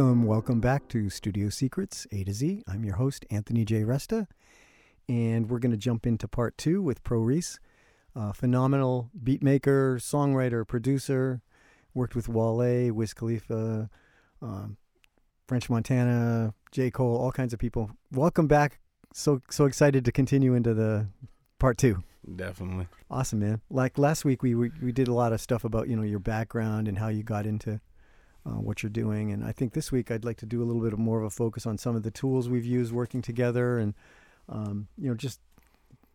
[0.00, 2.62] Welcome, welcome back to Studio Secrets A to Z.
[2.66, 3.82] I'm your host, Anthony J.
[3.82, 4.28] Resta,
[5.10, 7.60] and we're going to jump into part two with Pro Reese,
[8.16, 11.42] a phenomenal beat maker, songwriter, producer,
[11.92, 13.90] worked with Wale, Wiz Khalifa,
[14.40, 14.78] um,
[15.46, 16.90] French Montana, J.
[16.90, 17.90] Cole, all kinds of people.
[18.10, 18.80] Welcome back.
[19.12, 21.08] So so excited to continue into the
[21.58, 22.02] part two.
[22.36, 22.86] Definitely.
[23.10, 23.60] Awesome, man.
[23.68, 26.20] Like last week, we, we we did a lot of stuff about you know your
[26.20, 27.82] background and how you got into
[28.46, 29.32] uh, what you're doing.
[29.32, 31.24] And I think this week I'd like to do a little bit of more of
[31.24, 33.94] a focus on some of the tools we've used working together, and
[34.48, 35.40] um, you know just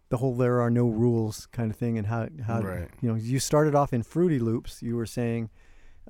[0.09, 2.89] the whole "there are no rules" kind of thing, and how how Right.
[3.01, 4.81] you know you started off in Fruity Loops.
[4.81, 5.49] You were saying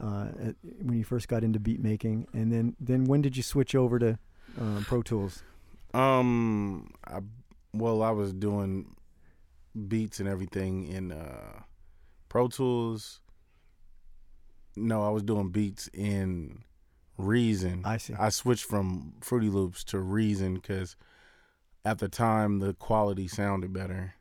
[0.01, 3.43] uh, at, when you first got into beat making, and then then when did you
[3.43, 4.17] switch over to
[4.59, 5.43] um, Pro Tools?
[5.93, 7.19] Um, I,
[7.73, 8.95] well, I was doing
[9.87, 11.61] beats and everything in uh,
[12.29, 13.21] Pro Tools.
[14.75, 16.63] No, I was doing beats in
[17.17, 17.81] Reason.
[17.85, 18.13] I see.
[18.13, 20.97] I switched from Fruity Loops to Reason because
[21.85, 24.15] at the time the quality sounded better.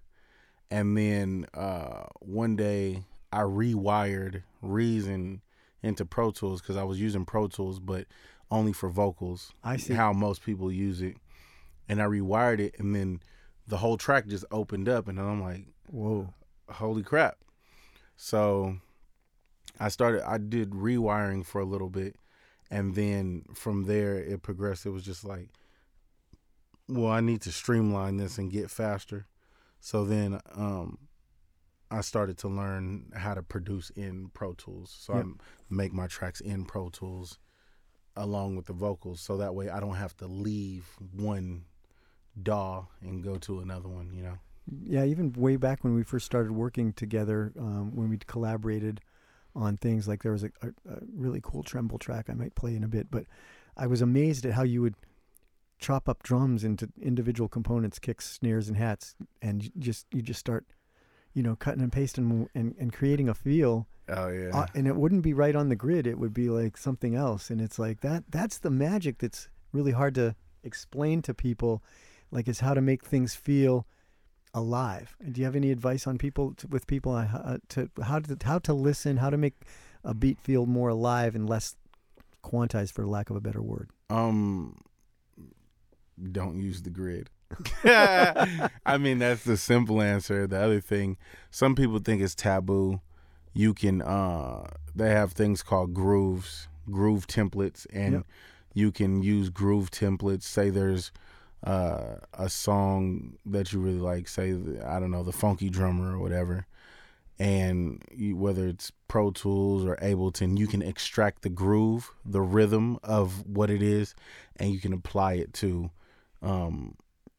[0.71, 5.43] And then uh, one day I rewired Reason
[5.83, 8.07] into Pro Tools because I was using Pro Tools, but
[8.51, 9.53] only for vocals.
[9.65, 9.95] I see.
[9.95, 11.17] how most people use it.
[11.89, 13.21] And I rewired it, and then
[13.67, 16.33] the whole track just opened up, and I'm like, Whoa.
[16.71, 17.39] holy crap.
[18.17, 18.77] So
[19.81, 22.17] I started I did rewiring for a little bit
[22.71, 24.87] and then from there it progressed.
[24.87, 25.51] It was just like
[26.89, 29.27] well, I need to streamline this and get faster.
[29.81, 30.99] So then um
[31.91, 34.95] I started to learn how to produce in Pro Tools.
[34.99, 35.25] So Yep.
[35.25, 35.29] I
[35.71, 37.39] make my tracks in Pro Tools
[38.17, 41.65] along with the vocals so that way I don't have to leave one
[42.41, 44.39] DAW and go to another one, you know.
[44.83, 49.01] yeah, even way back when we first started working together, um, when we collaborated
[49.55, 52.75] on things like there was a, a, a really cool tremble track I might play
[52.75, 53.25] in a bit, but
[53.77, 54.95] I was amazed at how you would
[55.79, 60.41] chop up drums into individual components, kicks, snares, and hats, and you just you just
[60.41, 60.67] start,
[61.33, 63.87] you know, cutting and pasting and, and creating a feel.
[64.09, 64.51] Oh yeah.
[64.53, 67.51] Uh, and it wouldn't be right on the grid; it would be like something else.
[67.51, 68.25] And it's like that.
[68.29, 71.83] That's the magic that's really hard to explain to people.
[72.31, 73.87] Like, is how to make things feel
[74.55, 75.17] alive.
[75.31, 78.39] Do you have any advice on people to, with people how, uh, to how to
[78.45, 79.55] how to listen, how to make
[80.05, 81.77] a beat feel more alive and less
[82.43, 83.91] quantized, for lack of a better word?
[84.09, 84.77] Um,
[86.31, 87.31] don't use the grid.
[87.85, 90.47] I mean, that's the simple answer.
[90.47, 91.17] The other thing,
[91.51, 93.01] some people think it's taboo.
[93.53, 98.27] You can, uh, they have things called grooves, groove templates, and Yep.
[98.75, 100.43] you can use groove templates.
[100.43, 101.13] Say there's
[101.65, 106.19] uh, a song that you really like, say, I don't know, the Funky Drummer or
[106.19, 106.67] whatever,
[107.39, 112.99] and you, whether it's Pro Tools or Ableton, you can extract the groove, the rhythm
[113.03, 114.15] of what it is,
[114.57, 115.91] and you can apply it to
[116.43, 116.97] um,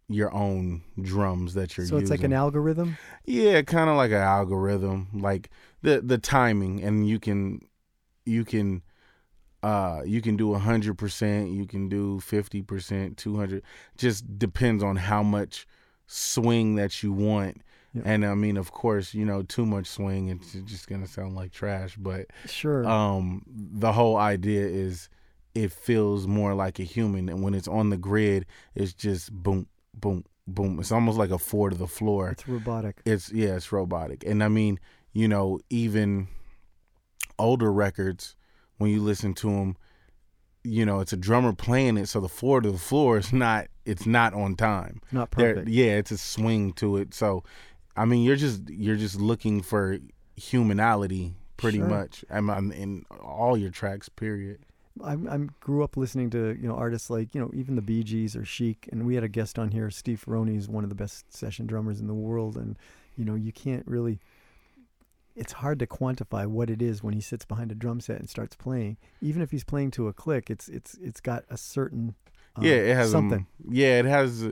[0.10, 1.98] your own drums that you're using.
[1.98, 2.18] So it's using.
[2.18, 2.98] like an algorithm.
[3.26, 5.50] Yeah, kind of like an algorithm, like
[5.82, 7.62] the the timing, and you can
[8.26, 8.82] you can
[9.66, 13.64] uh you can do hundred percent, you can do fifty percent, two hundred.
[13.98, 15.66] Just depends on how much
[16.08, 17.62] swing that you want.
[17.94, 18.02] Yeah.
[18.06, 21.52] And I mean, of course, you know, too much swing, it's just gonna sound like
[21.52, 21.96] trash.
[21.98, 22.86] But Sure.
[22.86, 25.10] um, the whole idea is
[25.56, 28.46] it feels more like a human, and when it's on the grid,
[28.76, 30.80] it's just boom, boom, boom.
[30.80, 33.02] It's almost like a four to the floor it's robotic.
[33.06, 34.78] it's yeah it's robotic and i mean
[35.14, 36.28] you know even
[37.40, 38.36] older records
[38.78, 39.78] when you listen to them
[40.64, 43.68] you know it's a drummer playing it so the floor to the floor is not
[43.86, 45.68] it's not on time Not perfect.
[45.70, 47.44] yeah it's a swing to it so
[47.96, 50.00] i mean you're just you're just looking for
[50.40, 51.88] humanality pretty Sure.
[51.88, 54.60] much I'm, I'm in all your tracks period
[55.04, 58.02] I'm, I'm grew up listening to you know artists like you know even the Bee
[58.04, 60.90] Gees or Chic, and we had a guest on here, Steve Ferrone is one of
[60.90, 62.78] the best session drummers in the world, and
[63.18, 64.22] you know you can't really.
[65.36, 68.30] It's hard to quantify what it is when he sits behind a drum set and
[68.30, 68.98] starts playing.
[69.22, 72.16] Even if he's playing to a click, it's it's it's got a certain
[72.56, 73.46] um, yeah it has something.
[73.70, 74.44] yeah it has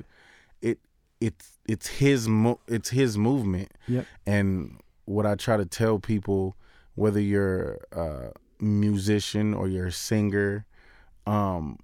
[0.62, 0.80] it
[1.21, 4.06] it's it's his mo- it's his movement Yep.
[4.25, 6.57] and what i try to tell people
[6.95, 10.65] whether you're a musician or you're a singer
[11.25, 11.77] um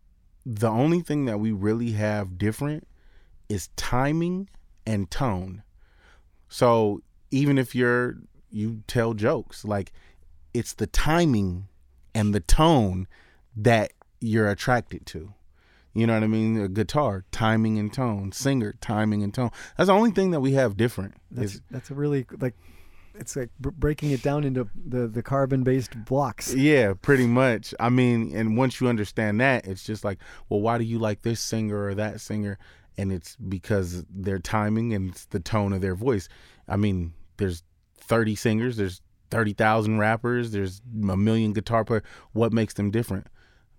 [0.45, 2.86] the only thing that we really have different
[3.48, 4.50] is timing
[4.86, 5.63] and tone
[6.50, 8.18] so even if you're
[8.51, 9.92] you tell jokes like
[10.54, 11.68] it's the timing
[12.16, 13.07] and the tone
[13.56, 15.34] that you're attracted to
[15.96, 16.62] you know what I mean?
[16.62, 18.31] A guitar, timing and tone.
[18.31, 19.50] Singer, timing and tone.
[19.75, 21.16] That's the only thing that we have different.
[21.31, 22.54] That's is- that's a really like
[23.16, 26.54] it's like b- breaking it down into the the carbon based blocks.
[26.54, 27.74] yeah, pretty much.
[27.80, 31.24] I mean, and once you understand that, it's just like, well, why do you like
[31.24, 32.60] this singer or that singer?
[32.95, 36.30] And it's because their timing and it's the tone of their voice.
[36.68, 37.63] I mean, there's
[38.00, 39.01] 30 singers, there's
[39.31, 42.04] 30,000 rappers, there's a million guitar players.
[42.34, 43.28] What makes them different?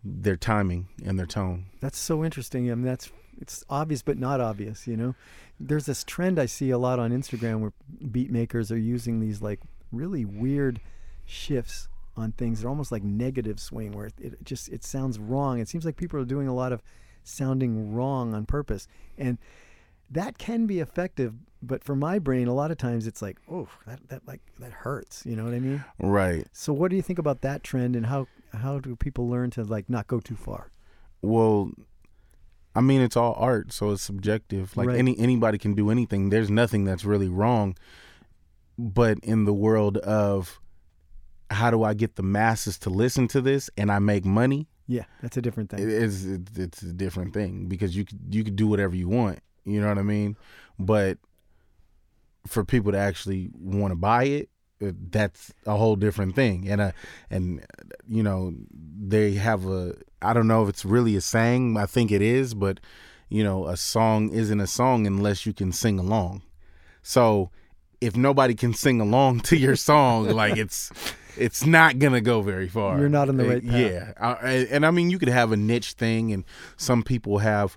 [0.03, 1.67] Their timing and their tone.
[1.81, 2.71] That's so interesting.
[2.71, 4.87] I mean, that's it's obvious but not obvious.
[4.87, 5.15] You know,
[5.59, 7.73] there's this trend I see a lot on Instagram where
[8.11, 9.61] beat makers are using these like
[9.93, 10.81] really weird
[11.27, 12.61] shifts on things.
[12.61, 15.59] They're almost like negative swing where it, it just it sounds wrong.
[15.59, 16.83] It seems like people are doing a lot of
[17.25, 18.89] sounding wrong on purpose,
[19.19, 19.39] and
[20.11, 21.35] that can be effective.
[21.63, 24.73] But for my brain, a lot of times it's like, oh, that, that like that
[24.73, 25.25] hurts.
[25.27, 25.85] You know what I mean?
[25.99, 26.47] Right.
[26.53, 29.65] So, what do you think about that trend, and how how do people learn to
[29.65, 30.71] like not go too far?
[31.23, 31.71] Well,
[32.75, 34.75] I mean, it's all art, so it's subjective.
[34.77, 34.99] Like Right.
[34.99, 36.31] any anybody can do anything.
[36.31, 37.77] There's nothing that's really wrong.
[38.79, 40.61] But in the world of
[41.51, 45.05] how do I get the masses to listen to this and I make money, Yeah,
[45.21, 45.81] that's a different thing.
[45.81, 49.09] it is it's, it's a different thing because you could you could do whatever you
[49.09, 49.41] want.
[49.65, 50.37] You know what I mean?
[50.79, 51.19] But
[52.47, 54.49] for people to actually want to buy it,
[54.83, 56.69] uh, that's a whole different thing.
[56.69, 56.93] And uh,
[57.31, 61.77] and uh, you know they have a I don't know if it's really a saying.
[61.77, 62.81] I think it is, but
[63.29, 66.43] you know a song isn't a song unless you can sing along.
[67.03, 67.51] So
[68.01, 70.91] if nobody can sing along to your song, like it's
[71.37, 72.99] it's not gonna go very far.
[72.99, 73.75] You're not on the Uh, right path.
[73.81, 76.45] Yeah, I, I- and I mean you could have a niche thing, and
[76.79, 77.77] some people have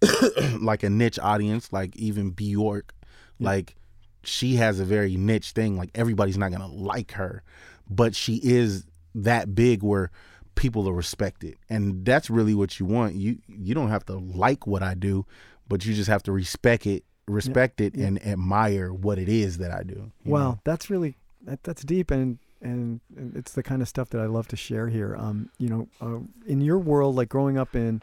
[0.60, 2.94] like a niche audience, like even Bjork,
[3.38, 3.76] like
[4.22, 5.76] she has a very niche thing.
[5.76, 7.42] Like everybody's not gonna like her,
[7.88, 10.10] but she is that big where
[10.54, 13.14] people are respected, and that's really what you want.
[13.14, 15.26] You you don't have to like what I do,
[15.68, 19.70] but you just have to respect it, respect it, and admire what it is that
[19.70, 20.12] I do.
[20.24, 20.60] Wow, know?
[20.64, 23.00] that's really that, that's deep and and
[23.34, 25.16] it's the kind of stuff that I love to share here.
[25.16, 28.02] Um, you know, uh, in your world, like growing up in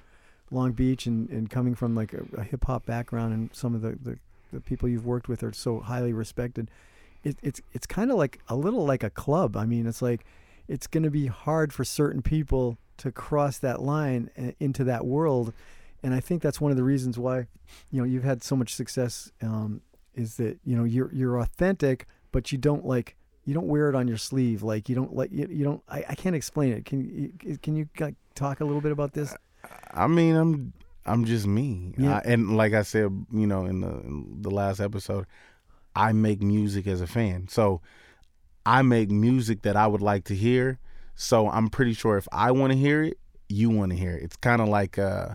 [0.52, 3.82] Long Beach and, and coming from like a, a hip hop background, and some of
[3.82, 4.18] the, the,
[4.54, 6.70] the people you've worked with are so highly respected.
[7.24, 9.58] It, it's it's kind of like a little like a club.
[9.58, 10.26] I mean, it's like
[10.68, 15.06] it's going to be hard for certain people to cross that line uh, into that
[15.06, 15.54] world,
[16.04, 17.48] and I think that's one of the reasons why,
[17.92, 19.32] you know, you've had so much success.
[19.42, 19.82] Um,
[20.18, 23.96] is that you know you're you're authentic, but you don't like you don't wear it
[23.96, 24.64] on your sleeve.
[24.64, 25.82] Like you don't like you, you don't.
[25.88, 26.86] I, I can't explain it.
[26.86, 27.88] Can you can you
[28.36, 29.34] talk a little bit about this?
[29.94, 30.74] I mean, I'm
[31.06, 32.18] I'm just me, Yeah.
[32.18, 35.26] I, and like I said, you know, in the in the last episode,
[35.96, 37.82] I make music as a fan, so
[38.66, 40.80] I make music that I would like to hear.
[41.16, 43.18] So I'm pretty sure if I want to hear it,
[43.50, 44.24] you want to hear it.
[44.24, 45.30] It's kind of like, uh,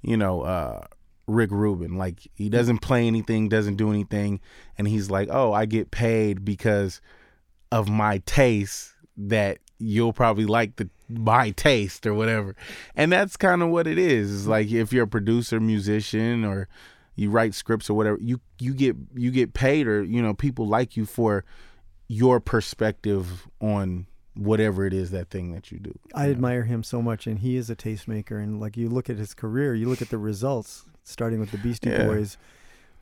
[0.00, 0.86] you know, uh,
[1.26, 1.98] Rick Rubin.
[1.98, 4.40] Like he doesn't play anything, doesn't do anything,
[4.78, 7.00] and he's like, oh, I get paid because
[7.72, 12.54] of my taste that you'll probably like the my taste or whatever.
[12.94, 14.32] And that's kind of what it is.
[14.34, 16.68] It's like if you're a producer, musician or
[17.16, 20.66] you write scripts or whatever, you you get you get paid or you know people
[20.66, 21.44] like you for
[22.06, 25.98] your perspective on whatever it is that thing that you do.
[26.14, 26.32] I know?
[26.32, 28.42] admire him so much, and he is a tastemaker.
[28.42, 31.58] And like you look at his career, you look at the results, starting with the
[31.58, 32.06] Beastie Yeah.
[32.06, 32.36] Boys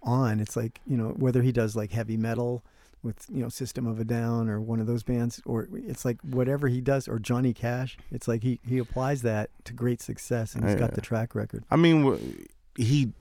[0.02, 0.40] on.
[0.40, 2.62] It's like you know whether he does like heavy metal
[3.02, 6.20] with you know System of a Down or one of those bands, or it's like
[6.22, 7.96] whatever he does, or Johnny Cash.
[8.10, 11.64] It's like he he applies that to great success, and he's got the track record.
[11.70, 13.12] I mean, he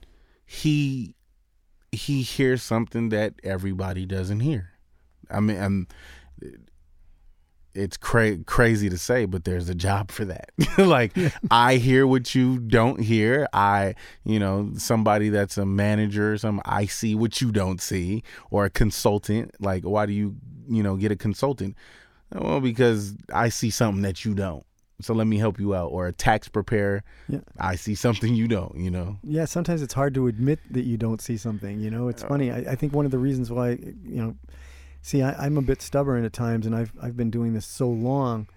[0.46, 1.14] he
[1.92, 4.72] he hears something that everybody doesn't hear.
[5.30, 5.88] I mean, I'm,
[7.74, 10.50] it's cra- crazy to say, but there's a job for that.
[10.78, 11.12] like
[11.50, 13.48] I hear what you don't hear.
[13.52, 13.94] I,
[14.24, 18.64] you know, somebody that's a manager or some I see what you don't see or
[18.64, 19.54] a consultant.
[19.60, 20.36] Like why do you,
[20.68, 21.76] you know, get a consultant?
[22.32, 24.64] Well, because I see something that you don't.
[25.00, 27.04] So let me help you out or a tax preparer.
[27.28, 27.38] Yeah.
[27.58, 29.18] I see something you don't, you know.
[29.22, 31.78] Yeah, sometimes it's hard to admit that you don't see something.
[31.78, 32.50] You know, it's uh, funny.
[32.50, 34.34] I, I think one of the reasons why, you know,
[35.02, 37.88] see, I, I'm a bit stubborn at times, and I've I've been doing this so
[37.88, 38.48] long.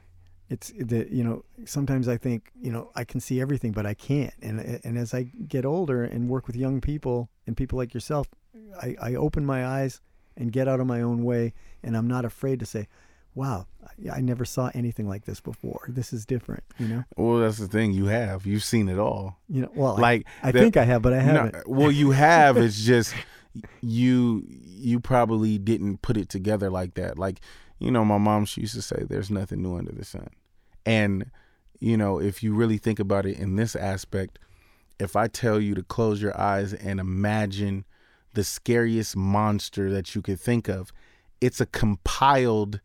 [0.50, 3.94] It's that you know sometimes I think you know I can see everything, but I
[3.94, 4.34] can't.
[4.42, 8.28] And and as I get older and work with young people and people like yourself,
[8.82, 10.02] I, I open my eyes
[10.36, 12.88] and get out of my own way, and I'm not afraid to say,
[13.34, 15.86] "Wow, I, I never saw anything like this before.
[15.88, 17.94] This is different." You know, Well, that's the thing.
[17.94, 18.46] You have.
[18.46, 19.40] You've seen it all.
[19.48, 19.72] you know.
[19.74, 21.66] Well, Like I, the- think I have, but I haven't.
[21.70, 22.58] well, you have.
[22.66, 23.14] It's just
[23.82, 24.44] you.
[24.48, 27.18] You probably didn't put it together like that.
[27.18, 27.42] Like
[27.80, 30.30] you know, my mom she used to say, "There's nothing new under the sun,"
[30.86, 31.32] and
[31.80, 34.38] you know, if you really think about it in this aspect,
[35.00, 37.86] if I tell you to close your eyes and imagine
[38.34, 40.94] the scariest monster that you could think of,
[41.42, 42.80] it's a compiled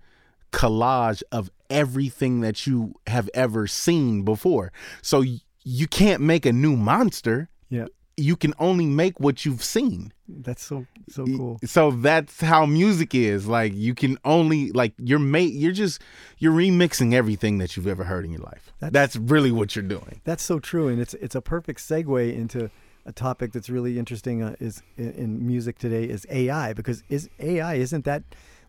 [0.51, 4.73] collage of everything that you have ever seen before.
[5.03, 5.23] So
[5.63, 7.51] you can't make a new monster.
[7.69, 7.87] Yeah.
[8.19, 10.13] You can only make what you've seen.
[10.27, 11.59] That's so so cool.
[11.65, 13.47] So that's how music is.
[13.47, 16.01] Like you can only like you're mate you're just
[16.39, 18.73] you're remixing everything that you've ever heard in your life.
[18.81, 20.21] That's- That's, really what you're doing.
[20.25, 22.71] That's so true, and it's it's a perfect segue into
[23.05, 24.43] a topic that's really interesting.
[24.43, 28.23] Uh, is in, in music today is AI because is AI isn't that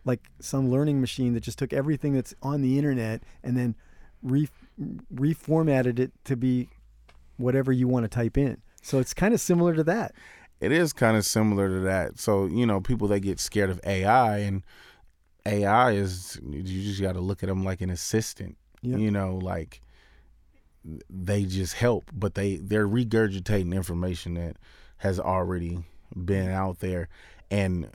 [0.04, 3.74] like some learning machine that just took everything that's on the internet and then
[4.22, 4.48] re,
[5.14, 6.68] reformatted it to be
[7.36, 8.60] whatever you want to type in.
[8.82, 10.14] So it's kind of similar to that.
[10.60, 12.18] It is kind of similar to that.
[12.18, 14.64] So, you know, people that get scared of AI and
[15.46, 18.56] AI is you just got to look at them like an assistant.
[18.82, 18.96] Yeah.
[18.96, 19.80] You know, like
[21.10, 24.56] they just help, but they they're regurgitating information that
[24.98, 25.78] has already
[26.24, 27.08] been out there
[27.50, 27.90] and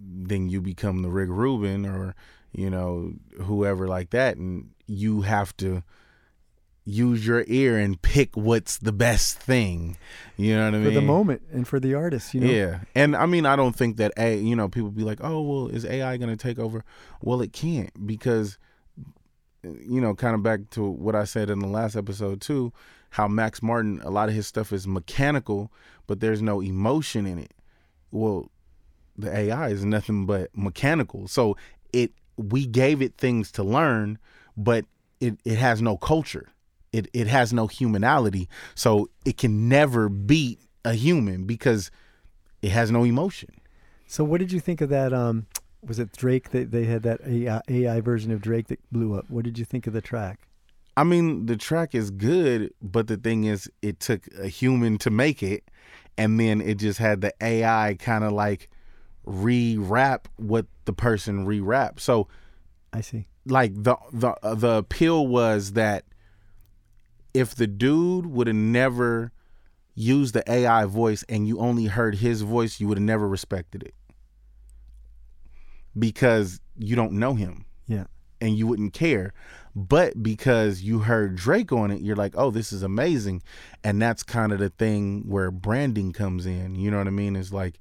[0.00, 2.14] then you become the Rick Rubin or
[2.52, 5.82] you know whoever like that and you have to
[6.88, 9.96] use your ear and pick what's the best thing.
[10.36, 10.84] You know what I mean?
[10.84, 12.50] For the moment and for the artist, you know.
[12.50, 15.42] Yeah, and I mean, I don't think that a you know people be like, oh
[15.42, 16.84] well, is AI going to take over?
[17.20, 18.58] Well, it can't because
[19.62, 22.72] you know, kind of back to what I said in the last episode too,
[23.10, 25.72] how Max Martin, a lot of his stuff is mechanical,
[26.06, 27.52] but there's no emotion in it.
[28.10, 28.50] Well,
[29.16, 31.56] the AI is nothing but mechanical, so
[31.92, 34.18] it we gave it things to learn,
[34.56, 34.84] but
[35.20, 36.48] it it has no culture.
[36.92, 41.90] It it has no humanality, so it can never beat a human because
[42.62, 43.50] it has no emotion.
[44.06, 45.12] So what did you think of that?
[45.12, 45.46] Um,
[45.86, 49.28] was it Drake that they had that AI, AI version of Drake that blew up?
[49.28, 50.40] What did you think of the track?
[50.96, 55.10] I mean, the track is good, but the thing is, it took a human to
[55.10, 55.70] make it,
[56.16, 58.68] and then it just had the AI kind of like
[59.24, 62.00] re-wrap what the person re-rap.
[62.00, 62.26] So,
[62.92, 63.26] I see.
[63.46, 66.04] like the the uh, the appeal was that
[67.34, 69.32] if the dude would have never
[69.94, 73.82] used the AI voice and you only heard his voice, you would have never respected
[73.82, 73.94] it
[75.98, 78.04] because you don't know him Yeah.
[78.40, 79.32] and you wouldn't care.
[79.74, 83.42] But because you heard Drake on it, you're like, oh, this is amazing.
[83.84, 86.74] And that's kind of the thing where branding comes in.
[86.74, 87.36] You know what I mean?
[87.36, 87.78] It's like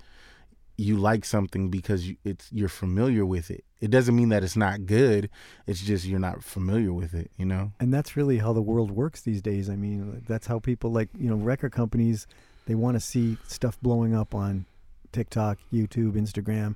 [0.77, 3.63] you like something because you, it's you're familiar with it.
[3.79, 5.29] It doesn't mean that it's not good.
[5.67, 7.31] It's just you're not familiar with it.
[7.37, 7.71] You know?
[7.79, 9.69] And that's really how the world works these days.
[9.69, 12.27] I mean, that's how people like, you know, record companies,
[12.65, 14.65] they want to see stuff blowing up on
[15.11, 16.75] TikTok, YouTube, Instagram,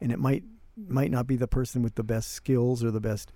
[0.00, 0.44] and it might
[0.76, 3.32] might not be the person with the best skills or the best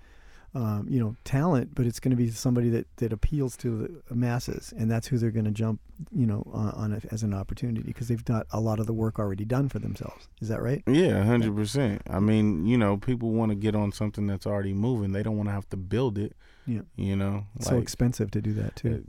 [0.54, 4.14] um, you know, talent, but it's going to be somebody that, that appeals to the
[4.14, 7.34] masses, and that's who they're going to jump, you know, on, on it as an
[7.34, 10.28] opportunity because they've got a lot of the work already done for themselves.
[10.40, 10.82] Is that right?
[10.86, 12.02] Yeah, hundred percent.
[12.08, 15.12] I mean, you know, people want to get on something that's already moving.
[15.12, 16.34] They don't want to have to build it.
[16.66, 16.82] Yeah.
[16.96, 19.04] You know, It's so expensive to do that too.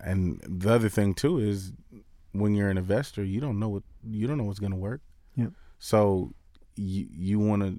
[0.00, 1.72] and the other thing too is
[2.32, 5.00] when you're an investor, you don't know what you don't know what's going to work.
[5.36, 5.48] Yeah.
[5.78, 6.32] So
[6.76, 7.78] you you want to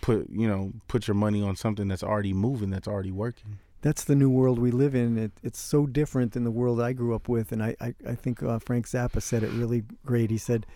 [0.00, 3.58] put you know put your money on something that's already moving, that's already working.
[3.82, 5.16] That's the new world we live in.
[5.16, 8.14] It, it's so different than the world I grew up with, and I I, I
[8.14, 10.30] think uh, Frank Zappa said it really great.
[10.30, 10.66] He said,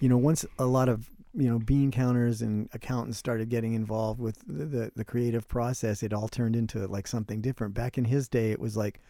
[0.00, 4.20] you know, once a lot of you know bean counters and accountants started getting involved
[4.20, 7.74] with the, the, the creative process, it all turned into like something different.
[7.74, 9.00] Back in his day, it was like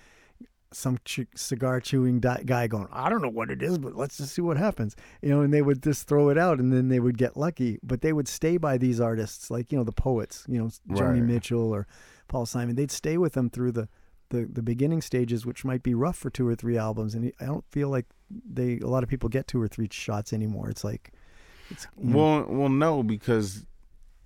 [0.77, 4.17] some ch- cigar chewing di- guy going, I don't know what it is, but let's
[4.19, 4.95] just see what happens.
[5.23, 7.79] You know, and they would just throw it out and then they would get lucky.
[7.83, 11.13] But they would stay by these artists, like, you know, the poets, you know, Joni
[11.15, 11.23] Right.
[11.23, 11.87] Mitchell or
[12.29, 12.77] Paul Simon.
[12.77, 13.89] They'd stay with them through the,
[14.31, 17.15] the, the beginning stages, which might be rough for two or three albums.
[17.15, 20.33] And I don't feel like they, a lot of people get two or three shots
[20.33, 20.69] anymore.
[20.69, 21.13] It's like,
[21.71, 23.65] it's, you know, Well, well, no, because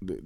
[0.07, 0.21] th-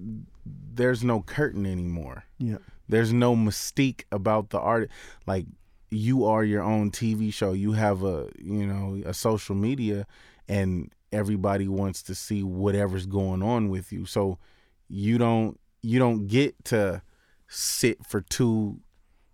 [0.46, 2.24] there's no curtain anymore.
[2.38, 2.58] yeah.
[2.86, 4.90] There's no mystique about the art.
[5.26, 5.46] Like
[5.90, 7.52] you are your own TV show.
[7.52, 10.06] You have a you know a social media,
[10.48, 14.04] and everybody wants to see whatever's going on with you.
[14.06, 14.38] So
[14.88, 17.02] you don't you don't get to
[17.48, 18.80] sit for two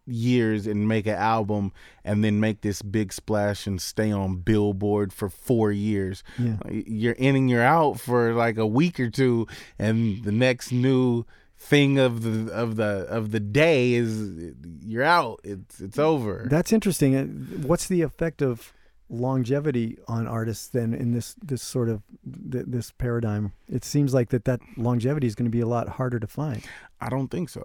[0.07, 1.73] years and make an album
[2.05, 6.57] and then make this big splash and stay on billboard for four years Yeah.
[6.69, 9.47] you're in and you're out for like a week or two
[9.79, 11.25] and the next new
[11.63, 16.73] thing of the of the of the day is you're out it's it's over That's
[16.73, 17.15] interesting.
[17.15, 17.25] Uh,
[17.69, 18.73] What's the effect of
[19.11, 22.03] longevity on artists then in this this sort of
[22.51, 23.53] th- this paradigm?
[23.69, 26.63] It seems like that that longevity is going to be a lot harder to find.
[27.01, 27.65] i don't think so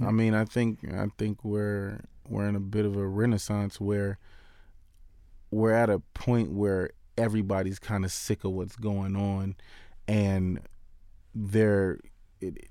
[0.00, 4.18] i mean i think i think we're we're in a bit of a renaissance where
[5.50, 9.54] we're at a point where everybody's kind of sick of what's going on
[10.08, 10.60] and
[11.34, 11.98] they're
[12.40, 12.68] it,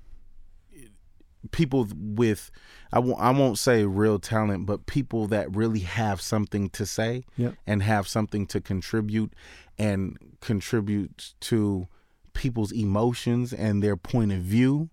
[1.50, 2.50] people with
[2.92, 7.24] I won't, I won't say real talent but people that really have something to say
[7.36, 7.54] Yep.
[7.66, 9.32] and have something to contribute
[9.78, 11.88] and contribute to
[12.32, 14.88] people's emotions and their point of view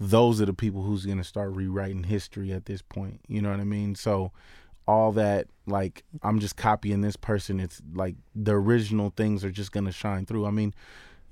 [0.00, 3.50] those are the people who's going to start rewriting history at this point you know
[3.50, 4.32] what i mean so
[4.88, 9.70] all that like i'm just copying this person it's like the original things are just
[9.72, 10.74] going to shine through i mean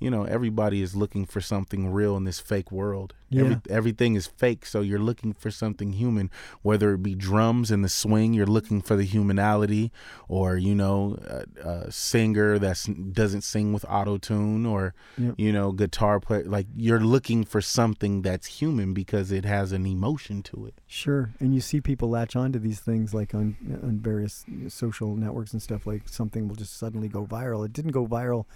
[0.01, 3.59] you know everybody is looking for something real in this fake world Every, Yeah.
[3.69, 6.31] everything is fake so you're looking for something human
[6.63, 9.91] whether it be drums and the swing you're looking for the humanality
[10.29, 11.17] or you know
[11.63, 12.77] a, a singer that
[13.13, 15.35] doesn't sing with auto tune or Yep.
[15.39, 19.87] you know guitar player like you're looking for something that's human because it has an
[19.87, 24.01] emotion to it Sure, and you see people latch onto these things like on on
[24.01, 25.87] various social networks and stuff.
[25.87, 27.65] Like something will just suddenly go viral.
[27.65, 28.47] It didn't go viral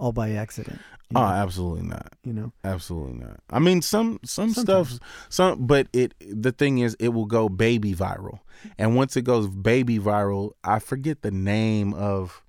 [0.00, 0.80] all by accident.
[1.14, 2.52] Oh know, absolutely not you know?
[2.64, 3.40] Absolutely not.
[3.50, 4.88] I mean, some some Sometimes.
[4.94, 6.14] stuff, some, but it.
[6.20, 8.40] The thing is, it will go baby viral,
[8.78, 12.42] and once it goes baby viral, I forget the name of.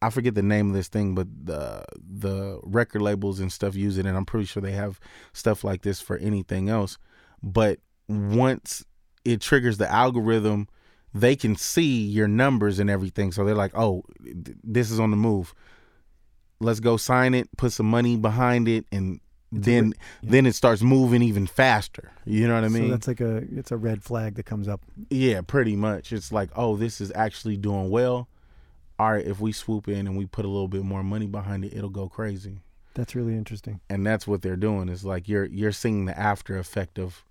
[0.00, 3.98] I forget the name of this thing, but the the record labels and stuff use
[3.98, 5.00] it, and I'm pretty sure they have
[5.32, 6.98] stuff like this for anything else.
[7.42, 8.84] But once
[9.24, 10.68] it triggers the algorithm,
[11.12, 15.10] they can see your numbers and everything, so they're like, "Oh, th- this is on
[15.10, 15.52] the move.
[16.60, 20.30] Let's go sign it, put some money behind it, and then yeah.
[20.30, 22.12] then it starts moving even faster.
[22.24, 22.84] You know what I mean?
[22.84, 24.82] so that's like a it's a red flag that comes up.
[25.10, 26.12] Yeah, pretty much.
[26.12, 28.28] It's like, oh, this is actually doing well.
[28.98, 31.64] All right, if we swoop in and we put a little bit more money behind
[31.64, 32.60] it, it'll go crazy.
[32.94, 33.80] That's really interesting.
[33.88, 34.88] And that's what they're doing.
[34.88, 37.24] Is like you're you're seeing the after effect of,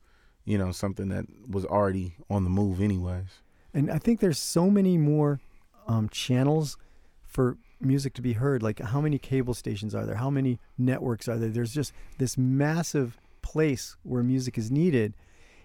[0.46, 3.42] you know, something that was already on the move anyways.
[3.74, 5.40] And I think there's so many more
[5.88, 6.78] um, channels
[7.26, 8.64] for music to be heard.
[8.64, 10.16] Like, how many cable stations are there?
[10.16, 11.50] How many networks are there?
[11.50, 15.14] There's just this massive place where music is needed.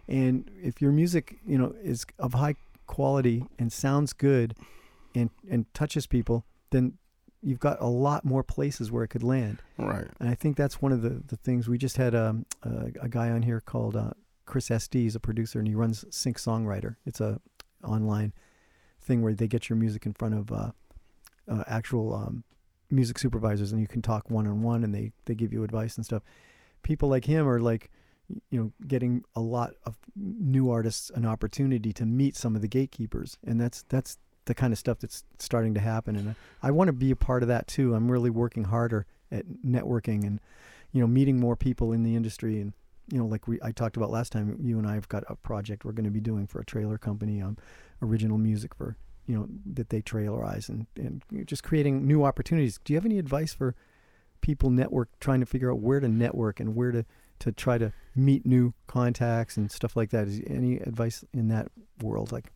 [0.09, 4.55] And if your music, you know, is of high quality and sounds good
[5.15, 6.99] and, and touches people, then
[7.43, 9.59] you've got a lot more places where it could land.
[9.79, 10.07] Right.
[10.21, 13.09] And I think that's one of the, the things we just had um, a, a
[13.09, 14.11] guy on here called uh,
[14.47, 14.95] Chris SD.
[14.95, 16.97] He's a producer and he runs Sync Songwriter.
[17.05, 17.41] It's a
[17.85, 18.33] online
[19.01, 20.71] thing where they get your music in front of uh,
[21.49, 22.45] uh, actual um,
[22.91, 25.97] music supervisors and you can talk one on one and they, they give you advice
[25.97, 26.23] and stuff.
[26.83, 27.91] People like him are like,
[28.51, 32.69] you know, getting a lot of new artists an opportunity to meet some of the
[32.69, 36.17] gatekeepers, and that's that's the kind of stuff that's starting to happen.
[36.17, 37.95] And I, I want to be a part of that too.
[37.95, 40.41] I'm really working harder at networking and,
[40.93, 42.73] you know, meeting more people in the industry and
[43.11, 45.35] you know, like we I talked about last time, you and I have got a
[45.35, 47.59] project we're going to be doing for a trailer company, um,
[48.01, 52.79] original music for you know that they trailerize and and just creating new opportunities.
[52.85, 53.75] Do you have any advice for
[54.41, 57.05] people network trying to figure out where to network and where to
[57.39, 60.29] to try to meet new contacts and stuff like that?
[60.29, 61.69] Is any advice in that
[62.01, 62.33] world?
[62.33, 62.53] Like,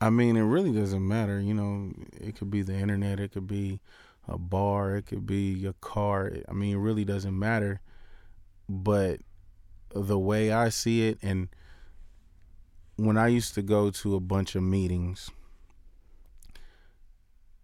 [0.00, 1.40] I mean, it really doesn't matter.
[1.40, 3.80] You know, it could be the internet, it could be
[4.28, 6.32] a bar, it could be your car.
[6.48, 7.80] I mean, it really doesn't matter.
[8.68, 9.20] But
[9.94, 11.48] the way I see it, and
[12.96, 15.30] when I used to go to a bunch of meetings,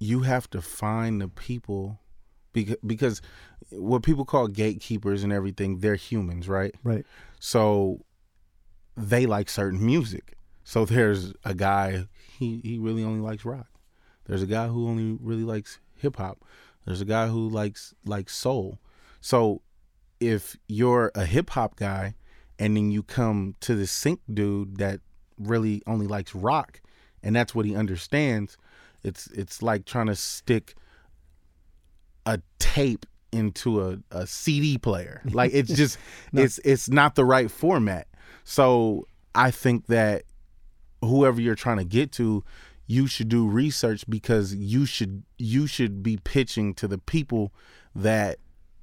[0.02, 2.00] you have to find the people
[2.52, 3.22] because because
[3.70, 6.74] what people call gatekeepers and everything, they're humans, right?
[6.82, 7.06] right?
[7.38, 8.04] So
[8.96, 10.36] they like certain music.
[10.64, 12.06] So there's a guy
[12.38, 13.68] he he really only likes rock.
[14.24, 16.44] There's a guy who only really likes hip hop.
[16.84, 18.80] There's a guy who likes likes soul.
[19.20, 19.62] So
[20.18, 22.14] if you're a hip hop guy
[22.58, 25.00] and then you come to the sync dude that
[25.38, 26.80] really only likes rock
[27.22, 28.56] and that's what he understands,
[29.04, 30.74] it's it's like trying to stick
[32.26, 35.22] a tape into a, a CD player.
[35.32, 35.98] Like it's just
[36.32, 38.06] it's it's not the right format.
[38.44, 40.24] So I think that
[41.00, 42.44] whoever you're trying to get to,
[42.86, 47.52] you should do research because you should you should be pitching to the people
[47.94, 48.38] that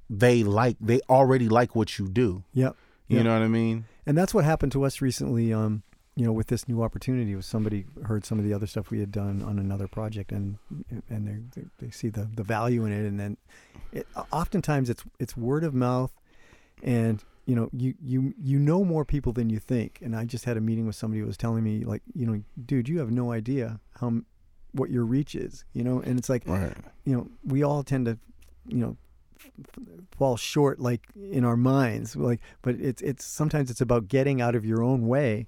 [0.08, 2.42] they like they already like what you do.
[2.52, 2.76] Yep.
[3.08, 3.24] You Yep.
[3.24, 3.84] know what I mean?
[4.06, 5.52] And that's what happened to us recently.
[5.52, 5.82] Um,
[6.20, 9.00] you know, with this new opportunity, was somebody heard some of the other stuff we
[9.00, 10.58] had done on another project, and
[11.08, 13.38] and they they, see the the value in it, and then
[13.90, 16.12] it, oftentimes it's it's word of mouth,
[16.82, 20.00] and you know you you you know more people than you think.
[20.02, 22.42] And I just had a meeting with somebody who was telling me like, you know,
[22.66, 24.20] dude, you have no idea how
[24.72, 26.76] what your reach is, you know, and it's like Right.
[27.06, 28.18] you know, we all tend to,
[28.68, 28.98] you know,
[30.18, 32.14] fall short like in our minds.
[32.14, 35.46] Like, but it's it's sometimes it's about getting out of your own way,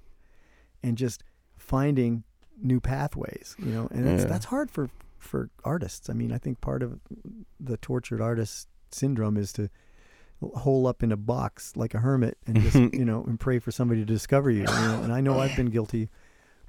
[0.83, 1.23] and just
[1.55, 2.23] finding
[2.61, 3.55] new pathways.
[3.59, 4.29] You know, and that's Yeah.
[4.29, 6.09] that's hard for for artists.
[6.09, 6.99] I mean, I think part of
[7.59, 9.69] the tortured artist syndrome is to
[10.41, 13.71] hole up in a box like a hermit and just you know and pray for
[13.71, 14.59] somebody to discover you.
[14.59, 15.01] you know?
[15.03, 16.09] And I know I've been guilty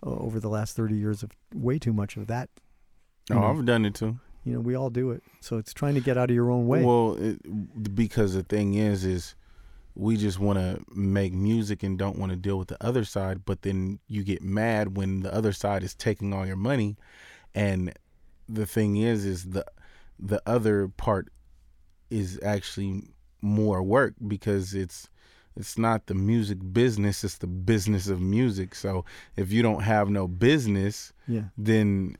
[0.06, 2.48] uh, over the last thirty years of way too much of that.
[3.30, 3.44] Oh, know.
[3.44, 4.18] I've done it too.
[4.44, 5.22] You know, we all do it.
[5.40, 6.84] So it's trying to get out of your own way.
[6.84, 9.34] Well, it, because the thing is, is
[9.94, 13.44] we just want to make music and don't want to deal with the other side.
[13.44, 16.96] But then you get mad when the other side is taking all your money.
[17.54, 17.92] And
[18.48, 19.64] the thing is, is the
[20.18, 21.28] the other part
[22.10, 23.02] is actually
[23.40, 25.08] more work because it's
[25.56, 28.74] it's not the music business; it's the business of music.
[28.74, 29.04] So
[29.36, 31.44] if you don't have no business, yeah.
[31.56, 32.16] then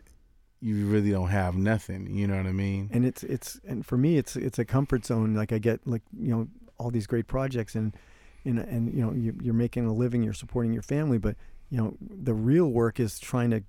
[0.61, 2.15] you really don't have nothing.
[2.15, 2.91] You know what I mean?
[2.93, 5.35] And it's it's and for me it's it's a comfort zone.
[5.35, 7.97] Like I get like you know all these great projects and
[8.45, 11.37] and and you know you, you're making a living, you're supporting your family, but
[11.71, 13.63] you know the real work is trying to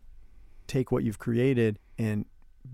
[0.67, 2.25] take what you've created and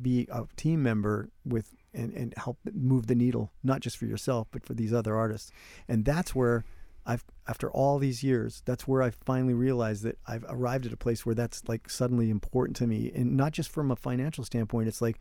[0.01, 4.47] be a team member with and, and help move the needle not just for yourself
[4.51, 5.51] but for these other artists.
[5.87, 6.63] And that's where
[7.05, 10.97] I've after all these years that's where I finally realized that I've arrived at a
[10.97, 13.11] place where that's like suddenly important to me.
[13.13, 15.19] And not just from a financial standpoint it's like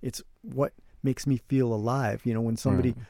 [0.00, 0.72] it's what
[1.02, 2.22] makes me feel alive.
[2.24, 3.06] You know when somebody Right.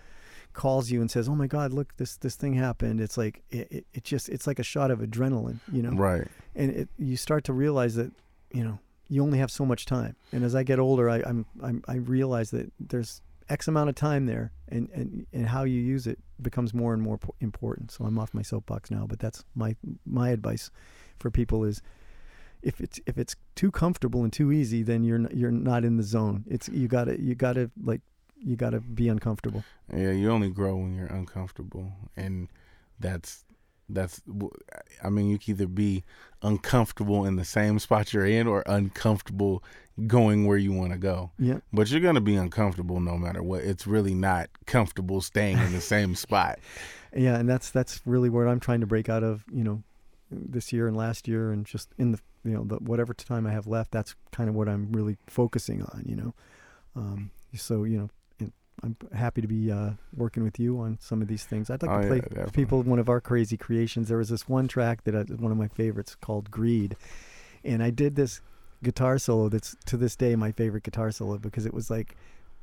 [0.52, 3.00] Calls you and says oh my god look this this thing happened.
[3.00, 5.90] It's like it, it, it just it's like a shot of adrenaline you know?
[5.92, 6.28] Right.
[6.54, 8.12] and it, you start to realize that
[8.52, 10.16] you know you only have so much time.
[10.32, 13.94] And as i get older I, I'm, I'm i realize that there's x amount of
[13.94, 17.90] time there and, and and how you use it becomes more and more important.
[17.90, 20.70] So i'm off my soapbox now but that's my my advice
[21.18, 21.82] for people is
[22.62, 25.96] if it's if it's too comfortable and too easy then you're n- you're not in
[25.96, 26.44] the zone.
[26.48, 28.00] It's you gotta you gotta like
[28.44, 32.48] you gotta be uncomfortable Yeah, you only grow when you're uncomfortable, and
[33.00, 33.44] that's
[33.88, 34.22] that's.
[35.02, 36.02] I mean, you can either be
[36.42, 39.62] uncomfortable in the same spot you're in, or uncomfortable
[40.06, 41.30] going where you want to go.
[41.38, 43.62] yeah But you're gonna be uncomfortable no matter what.
[43.62, 46.58] It's really not comfortable staying in the same spot.
[47.14, 49.82] yeah and that's that's really where i'm trying to break out of you know
[50.30, 53.52] this year and last year and just in the you know the whatever time i
[53.52, 56.32] have left that's kind of what i'm really focusing on you know
[56.96, 58.08] um, so you know
[58.82, 61.90] i'm happy to be uh, working with you on some of these things i'd like
[61.90, 62.52] Oh, to play definitely.
[62.52, 65.58] people one of our crazy creations there was this one track that I, one of
[65.58, 66.96] my favorites called greed
[67.64, 68.40] and i did this
[68.82, 72.16] guitar solo that's to this day my favorite guitar solo because it was like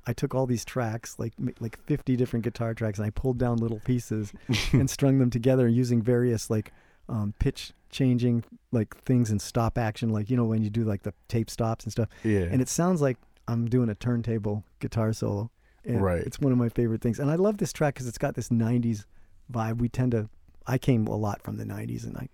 [0.08, 3.58] I took all these tracks, like like 50 different guitar tracks, and I pulled down
[3.58, 4.32] little pieces
[4.72, 6.72] and strung them together using various like
[7.10, 11.04] um, pitch changing like things and stop action, like you know when you do like
[11.04, 12.08] the tape stops and stuff.
[12.24, 12.40] Yeah.
[12.50, 15.52] And it sounds like I'm doing a turntable guitar solo.
[15.89, 16.21] And Right.
[16.21, 18.49] It's one of my favorite things, and I love this track because it's got this
[18.49, 19.06] '90s
[19.52, 19.80] vibe.
[19.80, 20.30] We tend to
[20.67, 22.30] I came a lot from the '90s, and I,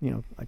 [0.00, 0.46] you know, I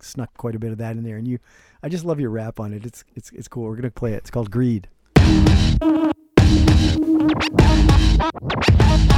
[0.00, 1.16] snuck quite a bit of that in there.
[1.16, 1.38] And you,
[1.82, 2.84] I just love your rap on it.
[2.84, 3.64] It's it's it's cool.
[3.64, 4.16] We're gonna play it.
[4.18, 4.88] It's called Greed.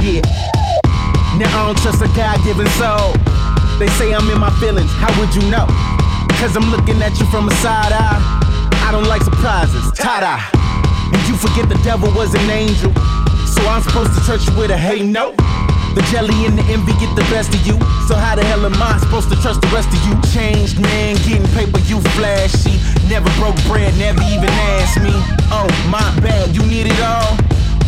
[0.01, 0.21] Yeah.
[1.37, 3.11] Now I don't trust a God given soul.
[3.79, 5.67] They say I'm in my feelings, how would you know?
[6.39, 8.79] Cause I'm looking at you from a side eye.
[8.87, 10.56] I don't like surprises, tie dye.
[11.37, 12.89] You forget the devil was an angel.
[13.45, 15.37] So I'm supposed to trust you with a hey no.
[15.93, 17.77] The jelly and the envy get the best of you.
[18.09, 20.17] So how the hell am I supposed to trust the rest of you?
[20.33, 22.81] Changed man, getting paper, you flashy.
[23.05, 24.49] Never broke bread, never even
[24.81, 25.13] asked me.
[25.53, 27.37] Oh, my bad, you need it all.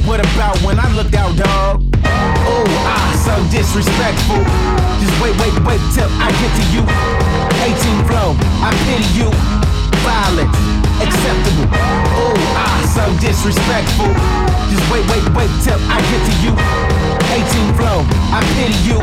[0.06, 1.82] What about when I looked out, dog?
[2.06, 4.46] Oh, ah, so disrespectful.
[5.02, 6.86] Just wait, wait, wait till I get to you.
[7.66, 9.69] 18 flow, I pity you.
[10.04, 10.50] Violent,
[11.02, 11.68] acceptable.
[12.16, 14.12] Oh, ah, so disrespectful.
[14.70, 16.54] Just wait, wait, wait till I get to you.
[17.32, 19.00] 18 flow, I pity you.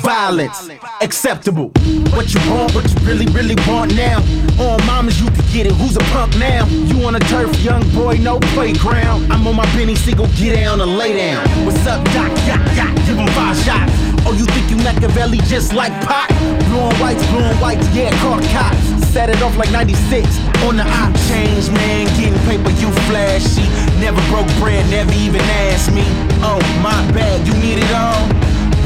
[0.00, 0.68] Violence,
[1.02, 1.70] acceptable.
[2.16, 4.18] What you want, what you really, really want now.
[4.58, 5.72] On mamas, you can get it.
[5.72, 6.66] Who's a punk now?
[6.66, 9.30] You on a turf, young boy, no playground.
[9.30, 11.46] I'm on my Benny Siegel, get down and lay down.
[11.64, 12.28] What's up, Doc?
[12.46, 13.92] Got, got, give him five shots.
[14.26, 16.28] Oh, you think you Machiavelli just like pot?
[16.68, 18.99] Blowing whites, blowing whites, yeah, caught cops.
[19.10, 20.22] Set it off like 96
[20.62, 22.06] on the op change, man.
[22.14, 23.66] Getting paper, you flashy.
[23.98, 26.06] Never broke bread, never even asked me.
[26.46, 28.22] Oh, my bad, you need it all.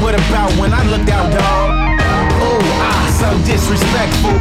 [0.01, 2.01] What about when I looked out, dog?
[2.41, 4.33] Oh, ah, so disrespectful.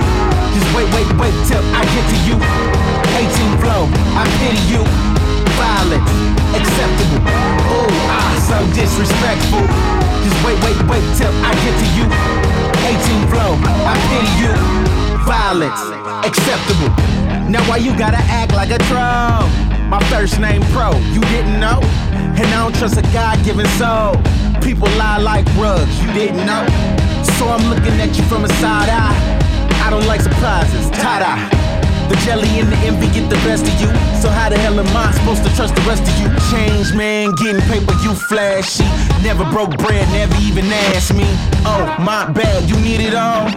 [0.57, 2.41] Just wait, wait, wait till I get to you.
[3.21, 3.85] 18 flow,
[4.17, 4.81] I pity you.
[5.61, 6.01] Violent,
[6.65, 7.29] acceptable.
[7.69, 9.61] Oh, ah, so disrespectful.
[10.25, 12.09] Just wait, wait, wait till I get to you.
[12.89, 13.53] 18 flow,
[13.85, 14.94] I pity you.
[15.25, 15.81] Violence,
[16.27, 16.93] acceptable.
[17.49, 19.49] Now why you gotta act like a troll?
[19.89, 21.81] My first name pro, you didn't know?
[22.13, 24.17] And I don't trust a God-given soul.
[24.61, 26.65] People lie like rugs, you didn't know?
[27.39, 29.17] So I'm looking at you from a side eye.
[29.85, 31.49] I don't like surprises, tie-dye.
[32.09, 33.89] The jelly and the envy get the best of you.
[34.21, 36.29] So how the hell am I supposed to trust the rest of you?
[36.53, 38.85] Change man, getting paper, you flashy.
[39.23, 41.25] Never broke bread, never even asked me.
[41.65, 43.49] Oh, my bad, you need it all.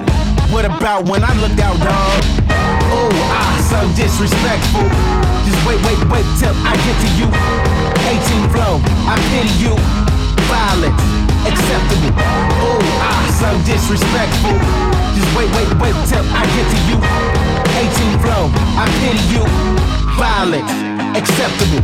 [0.51, 2.23] What about when I looked out, dog?
[2.87, 4.87] Oh, ah, so disrespectful.
[5.43, 7.27] Just wait, wait, wait till I get to you.
[8.07, 8.79] 18 flow,
[9.11, 9.75] I pity you.
[10.47, 10.95] Violent,
[11.43, 12.15] acceptable.
[12.63, 14.55] Oh, ah, so disrespectful.
[15.19, 16.97] Just wait, wait, wait till I get to you.
[17.75, 18.47] 18 flow,
[18.79, 19.43] I pity you.
[20.15, 20.63] Violent,
[21.11, 21.83] acceptable.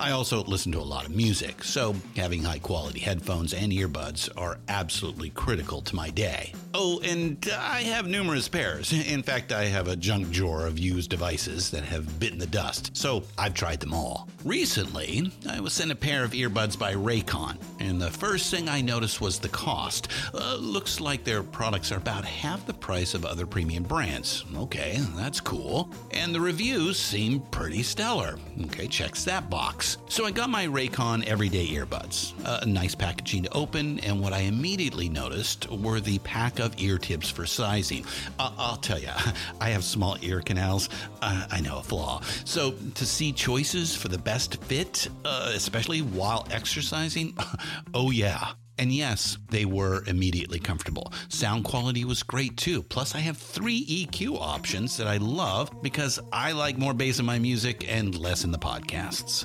[0.00, 4.30] I also listen to a lot of music, so having high quality headphones and earbuds
[4.34, 6.54] are absolutely critical to my day.
[6.72, 8.92] Oh, and I have numerous pairs.
[8.92, 12.96] In fact, I have a junk drawer of used devices that have bitten the dust,
[12.96, 14.26] so I've tried them all.
[14.42, 17.58] Recently, I was sent a pair of earbuds by Raycon.
[17.80, 20.08] And the first thing I noticed was the cost.
[20.34, 24.44] Uh, looks like their products are about half the price of other premium brands.
[24.56, 25.90] Okay, that's cool.
[26.12, 28.38] And the reviews seem pretty stellar.
[28.66, 29.96] Okay, checks that box.
[30.08, 32.34] So I got my Raycon Everyday Earbuds.
[32.44, 36.98] Uh, nice packaging to open, and what I immediately noticed were the pack of ear
[36.98, 38.04] tips for sizing.
[38.38, 39.08] Uh, I'll tell you,
[39.60, 40.90] I have small ear canals.
[41.22, 42.20] Uh, I know a flaw.
[42.44, 47.34] So to see choices for the best fit, uh, especially while exercising,
[47.94, 48.52] oh yeah.
[48.78, 51.12] And yes, they were immediately comfortable.
[51.28, 52.82] Sound quality was great too.
[52.82, 57.26] Plus, I have three EQ options that I love because I like more bass in
[57.26, 59.44] my music and less in the podcasts.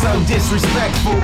[0.00, 1.14] So disrespectful.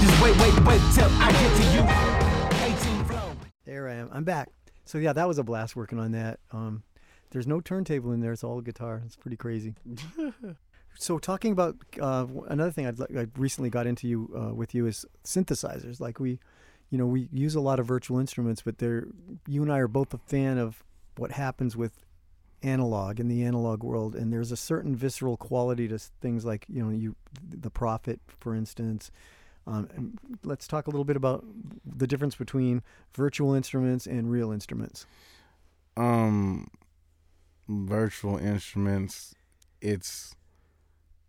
[0.00, 2.94] Just wait, wait, wait till I get to you.
[2.94, 3.32] 18 flow.
[3.64, 4.10] There I am.
[4.12, 4.48] I'm back.
[4.84, 6.38] So yeah, that was a blast working on that.
[6.52, 6.84] Um,
[7.30, 9.02] there's no turntable in there; it's all guitar.
[9.04, 9.74] It's pretty crazy.
[10.94, 14.72] so talking about uh, another thing I'd like, I recently got into you uh, with
[14.72, 15.98] you is synthesizers.
[15.98, 16.38] Like we,
[16.90, 19.08] you know, we use a lot of virtual instruments, but they're
[19.48, 20.84] you and I are both a fan of
[21.16, 22.04] what happens with
[22.62, 26.82] analog in the analog world and there's a certain visceral quality to things like you
[26.82, 27.16] know you
[27.48, 29.10] the prophet for instance.
[29.64, 31.44] Um, let's talk a little bit about
[31.84, 32.82] the difference between
[33.14, 35.06] virtual instruments and real instruments.
[35.96, 36.68] Um
[37.68, 39.34] virtual instruments
[39.80, 40.34] it's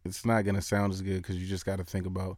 [0.04, 2.38] it's not going to sound as good because you just got to think about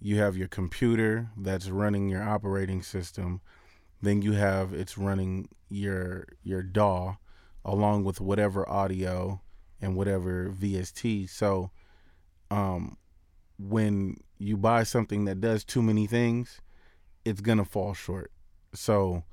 [0.00, 3.40] you have your computer that's running your operating system
[4.02, 7.16] then you have it's running your your DAW
[7.66, 9.38] along with whatever audio
[9.82, 11.70] and whatever VST so
[12.50, 12.96] um
[13.58, 16.62] when you buy something that does too many things
[17.26, 18.30] it's going to fall short.
[18.72, 19.24] So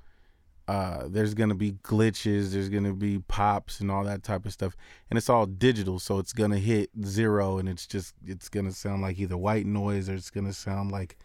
[0.68, 4.76] uh, there's gonna be glitches, there's gonna be pops and all that type of stuff,
[5.10, 9.02] and it's all digital, so it's gonna hit zero, and it's just it's gonna sound
[9.02, 11.18] like either white noise or it's gonna sound like,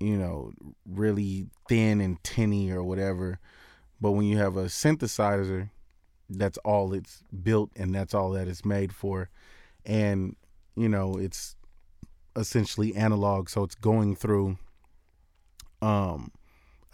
[0.00, 0.52] you know,
[0.88, 3.38] really thin and tinny or whatever.
[4.00, 5.68] But when you have a synthesizer,
[6.28, 9.30] that's all it's built and that's all that it's made for,
[9.84, 10.36] and
[10.76, 11.56] you know it's
[12.36, 14.58] essentially analog, so it's going through.
[15.82, 16.32] Um,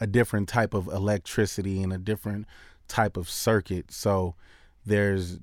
[0.01, 2.47] a different type of electricity and a different
[2.88, 3.93] type of circuit.
[3.93, 4.35] So
[4.85, 5.38] there's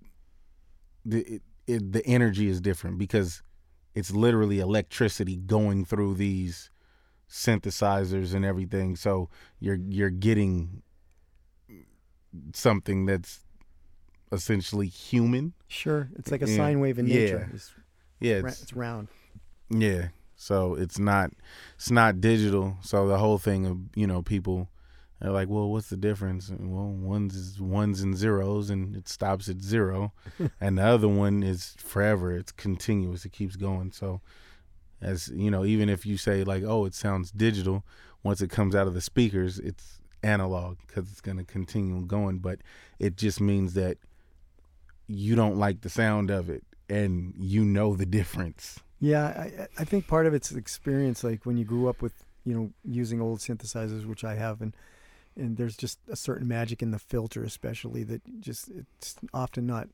[1.05, 3.41] the it, it, the energy is different because
[3.93, 6.69] it's literally electricity going through these
[7.29, 8.95] synthesizers and everything.
[8.95, 10.81] So you're you're getting
[12.53, 13.45] something that's
[14.31, 15.53] essentially human.
[15.67, 16.57] sure it's like a Yeah.
[16.57, 17.13] sine wave in Yeah.
[17.19, 17.73] nature it's,
[18.19, 19.07] Yeah, it's, it's round
[19.69, 20.09] Yeah.
[20.35, 21.31] So it's not
[21.77, 22.77] it's not digital.
[22.81, 24.69] So the whole thing of, you know, people
[25.21, 26.49] are like, Well, what's the difference?
[26.49, 30.13] And, Well, one's is ones and zeros and it stops at zero.
[30.61, 32.31] and the other one is forever.
[32.31, 33.25] It's continuous.
[33.25, 33.91] It keeps going.
[33.93, 34.21] So
[35.01, 37.83] as you know, even if you say like, Oh, it sounds digital,
[38.23, 42.37] once it comes out of the speakers, it's analog because it's gonna continue going.
[42.39, 42.59] But
[42.99, 43.97] it just means that
[45.07, 48.79] you don't like the sound of it and you know the difference.
[48.99, 51.23] Yeah, I, I- think part of it's experience.
[51.23, 52.13] Like when you grew up with,
[52.45, 54.75] you know, using old synthesizers, which I have, and
[55.35, 59.87] and there's just a certain magic in the filter, especially that just it's often not,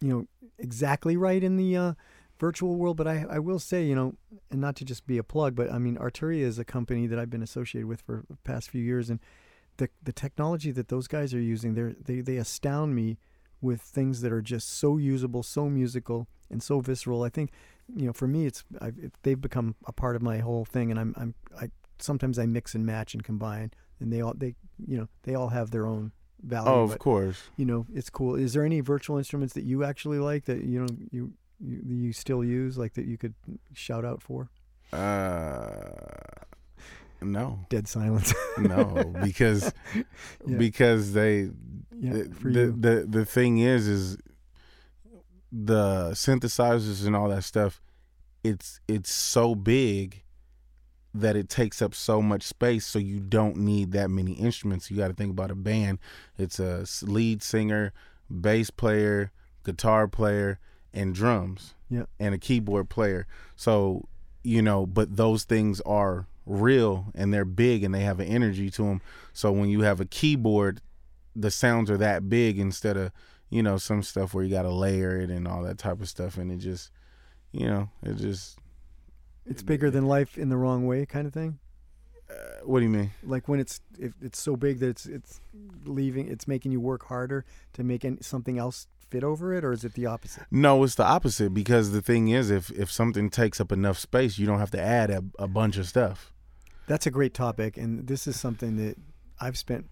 [0.00, 0.26] you know,
[0.58, 1.92] exactly right in the uh,
[2.38, 2.96] virtual world.
[2.96, 4.14] But I I will say, you know,
[4.50, 7.18] and not to just be a plug, but I mean, Arturia is a company that
[7.18, 9.18] I've been associated with for the past few years, and
[9.78, 13.18] the the technology that those guys are using, they they they astound me
[13.64, 17.22] with things that are just so usable, so musical, and so visceral.
[17.22, 17.50] I think,
[17.96, 21.00] you know, for me, it's I've, they've become a part of my whole thing, and
[21.00, 24.54] I'm I'm I sometimes I mix and match and combine, and they all they
[24.86, 26.12] you know they all have their own
[26.42, 26.70] value.
[26.70, 27.42] Oh, of but, course.
[27.56, 28.34] You know, it's cool.
[28.34, 32.12] Is there any virtual instruments that you actually like that you know you you, you
[32.12, 33.34] still use, like that you could
[33.72, 34.50] shout out for?
[34.92, 36.44] Uh,
[37.22, 38.32] no, Dead silence.
[38.58, 39.72] no, because
[40.46, 40.56] Yeah.
[40.58, 41.50] because they
[41.96, 44.18] yeah, the, the, the the thing is is
[45.52, 47.80] the synthesizers and all that stuff
[48.42, 50.22] it's it's so big
[51.14, 54.96] that it takes up so much space so you don't need that many instruments you
[54.96, 55.98] got to think about a band
[56.36, 57.92] it's a lead singer
[58.28, 59.30] bass player
[59.64, 60.58] guitar player
[60.92, 62.04] and drums Yeah.
[62.18, 64.08] and a keyboard player so
[64.42, 68.70] you know but those things are real and they're big and they have an energy
[68.70, 69.00] to them
[69.32, 70.80] so when you have a keyboard
[71.34, 73.10] the sounds are that big instead of
[73.50, 76.08] you know some stuff where you got to layer it and all that type of
[76.08, 76.90] stuff and it just
[77.52, 78.58] you know it just
[79.46, 81.58] it's bigger than life in the wrong way, kind of thing.
[82.30, 82.34] uh,
[82.64, 85.40] what do you mean Like when it's if it's so big that it's it's
[85.84, 89.72] leaving, it's making you work harder to make any, something else fit over it, or
[89.72, 90.44] is it the opposite?
[90.50, 94.38] no it's the opposite because the thing is if if something takes up enough space
[94.38, 96.32] you don't have to add a, a bunch of stuff
[96.86, 98.96] That's a great topic, and this is something that
[99.40, 99.86] I've spent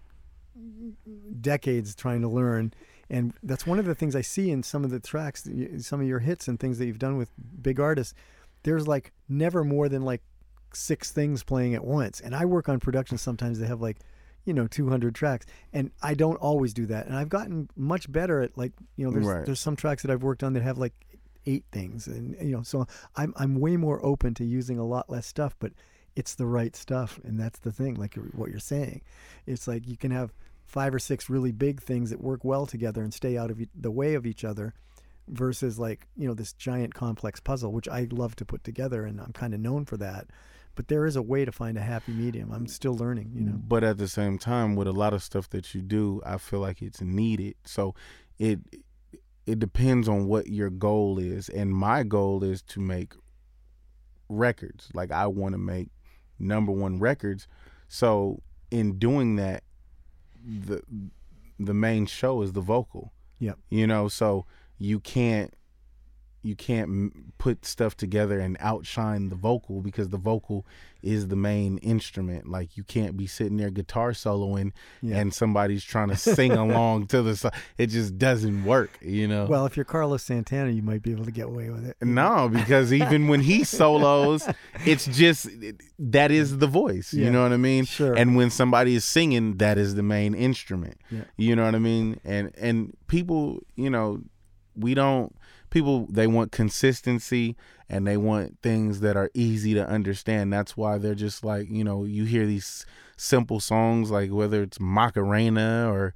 [1.41, 2.73] decades trying to learn.
[3.09, 5.47] And that's one of the things I see in some of the tracks,
[5.79, 7.29] some of your hits and things that you've done with
[7.61, 8.13] big artists.
[8.63, 10.21] There's like never more than like
[10.73, 12.21] six things playing at once.
[12.21, 13.97] And I work on productions sometimes they have like,
[14.45, 17.07] you know, 200 tracks, and I don't always do that.
[17.07, 19.45] And I've gotten much better at like, you know, there's Right.
[19.45, 20.93] there's some tracks that I've worked on that have like
[21.45, 22.85] eight things, and you know, so
[23.15, 25.71] I'm I'm way more open to using a lot less stuff, but
[26.15, 29.01] it's the right stuff and that's the thing like what you're saying.
[29.45, 30.33] It's like you can have
[30.65, 33.91] five or six really big things that work well together and stay out of the
[33.91, 34.73] way of each other
[35.27, 39.21] versus like you know this giant complex puzzle which i love to put together and
[39.21, 40.27] i'm kind of known for that.
[40.75, 42.51] But there is a way to find a happy medium.
[42.51, 43.61] I'm still learning you know?
[43.67, 46.59] But at the same time with a lot of stuff that you do i feel
[46.59, 47.55] like it's needed.
[47.65, 47.93] So
[48.39, 48.59] it
[49.45, 51.49] it depends on what your goal is.
[51.49, 53.13] And my goal is to make
[54.27, 54.89] records.
[54.93, 55.89] Like i want to make
[56.43, 57.47] number one records
[57.87, 58.41] so
[58.71, 59.63] in doing that
[60.45, 60.81] the
[61.59, 63.57] the main show is the vocal Yep.
[63.69, 64.45] you know so
[64.77, 65.53] you can't
[66.43, 70.65] you can't m- put stuff together and outshine the vocal because the vocal
[71.01, 74.71] is the main instrument like you can't be sitting there guitar soloing
[75.01, 75.17] Yeah.
[75.17, 79.45] and somebody's trying to sing along to the song it just doesn't work you know
[79.45, 82.47] well if you're carlos santana you might be able to get away with it no,
[82.49, 84.47] because even when he solos,
[84.85, 85.47] it's just
[85.99, 87.13] that is the voice.
[87.13, 87.85] Yeah, You know what I mean?
[87.85, 88.13] sure.
[88.13, 90.97] And when somebody is singing, that is the main instrument.
[91.09, 91.23] Yeah.
[91.37, 92.19] You know what I mean?
[92.25, 94.21] And and people, you know,
[94.75, 95.35] we don't
[95.73, 97.55] people they want consistency
[97.89, 100.53] and they want things that are easy to understand.
[100.53, 102.85] That's why they're just like, you know, you hear these
[103.17, 106.13] simple songs like whether it's Macarena or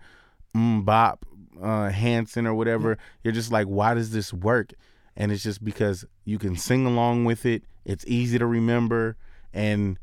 [0.54, 1.26] Bop
[1.62, 4.74] uh, Hanson or whatever, you're just like, why does this work?
[5.16, 7.64] And it's just because you can sing along with it.
[7.86, 9.18] It's easy to remember,
[9.54, 9.98] and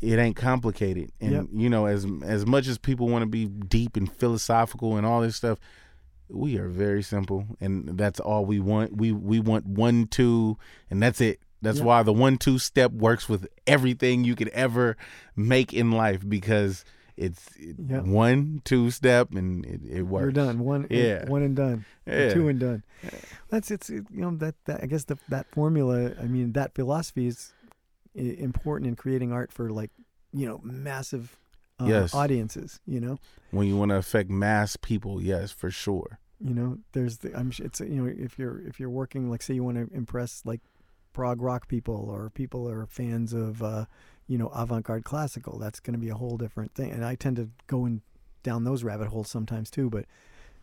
[0.00, 1.10] it ain't complicated.
[1.20, 1.46] And Yep.
[1.52, 5.20] you know, as as much as people want to be deep and philosophical and all
[5.20, 5.58] this stuff,
[6.32, 8.96] we are very simple, and that's all we want.
[8.96, 10.56] We we want one two,
[10.90, 11.40] and that's it.
[11.60, 14.96] That's why the one two step works with everything you could ever
[15.36, 16.84] make in life because
[17.16, 17.50] it's
[17.86, 20.22] one two step and it, it works.
[20.22, 20.58] You're done.
[20.58, 21.28] One, Yeah.
[21.28, 21.84] one and done.
[22.04, 22.34] Yeah.
[22.34, 22.82] Two and done.
[23.48, 26.12] That's it's it, you know that, that I guess the, that formula.
[26.20, 27.52] I mean that philosophy is
[28.14, 29.90] important in creating art for like
[30.32, 31.36] you know massive
[31.78, 32.12] uh, Yes.
[32.14, 32.80] audiences.
[32.86, 33.18] You know,
[33.52, 36.18] when you want to affect mass people, yes, for sure.
[36.42, 36.78] You know.
[36.92, 37.52] There's the I'm.
[37.58, 40.60] It's you know if you're if you're working like say you want to impress like
[41.12, 43.84] prog rock people or people are fans of uh,
[44.26, 45.58] you know avant-garde classical.
[45.58, 46.90] That's going to be a whole different thing.
[46.90, 48.02] And I tend to go in
[48.42, 49.88] down those rabbit holes sometimes too.
[49.88, 50.06] But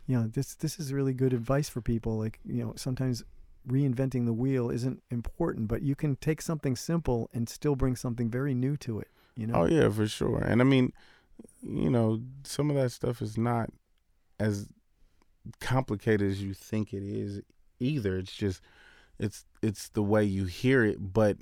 [0.07, 2.17] you know this this is really good advice for people.
[2.17, 3.23] Like you know sometimes
[3.67, 8.30] reinventing the wheel isn't important, but you can take something simple and still bring something
[8.30, 9.09] very new to it.
[9.36, 9.53] You know.
[9.55, 10.39] Oh yeah, for sure.
[10.39, 10.91] And I mean,
[11.61, 13.69] you know, some of that stuff is not
[14.39, 14.67] as
[15.60, 17.41] complicated as you think it is
[17.80, 18.18] either.
[18.18, 18.62] It's just
[19.20, 21.38] it's it's the way you hear it, but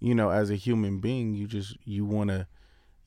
[0.00, 2.46] you know, as a human being, you just you want to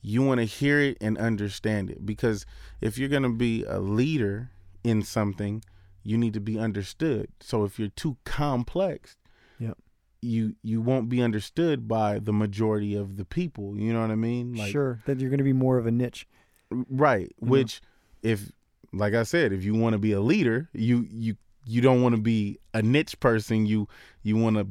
[0.01, 2.45] you want to hear it and understand it because
[2.81, 4.49] if you're going to be a leader
[4.83, 5.63] in something,
[6.03, 7.27] you need to be understood.
[7.39, 9.15] So if you're too complex,
[9.59, 9.77] Yep.
[10.21, 13.77] you you won't be understood by the majority of the people.
[13.77, 14.55] You know what I mean?
[14.55, 16.27] sure, that you're going to be more of a niche.
[16.71, 17.33] Right.
[17.39, 17.49] Know?
[17.49, 17.81] Which
[18.23, 18.51] if
[18.93, 21.35] like I said, if you want to be a leader, you you
[21.65, 23.65] you don't want to be a niche person.
[23.65, 23.87] You
[24.23, 24.67] you want to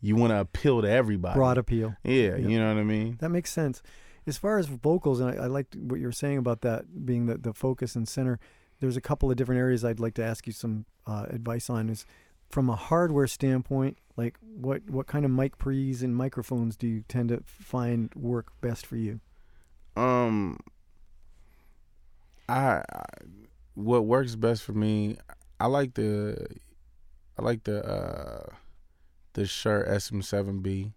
[0.00, 1.34] you want to appeal to everybody.
[1.34, 1.96] Broad appeal.
[2.04, 3.16] Yeah, you know what I mean?
[3.20, 3.82] That makes sense.
[4.26, 7.26] As far as vocals, and I, I liked what you were saying about that being
[7.26, 8.38] the, the focus and center.
[8.80, 11.88] There's a couple of different areas I'd like to ask you some uh, advice on.
[11.88, 12.04] Is
[12.48, 17.04] from a hardware standpoint, like what what kind of mic pre's and microphones do you
[17.08, 19.20] tend to find work best for you?
[19.96, 20.60] Um,
[22.48, 23.04] I, I
[23.74, 25.16] what works best for me.
[25.60, 26.46] I like the,
[27.38, 28.46] I like the uh,
[29.34, 30.92] the Shure SM7B,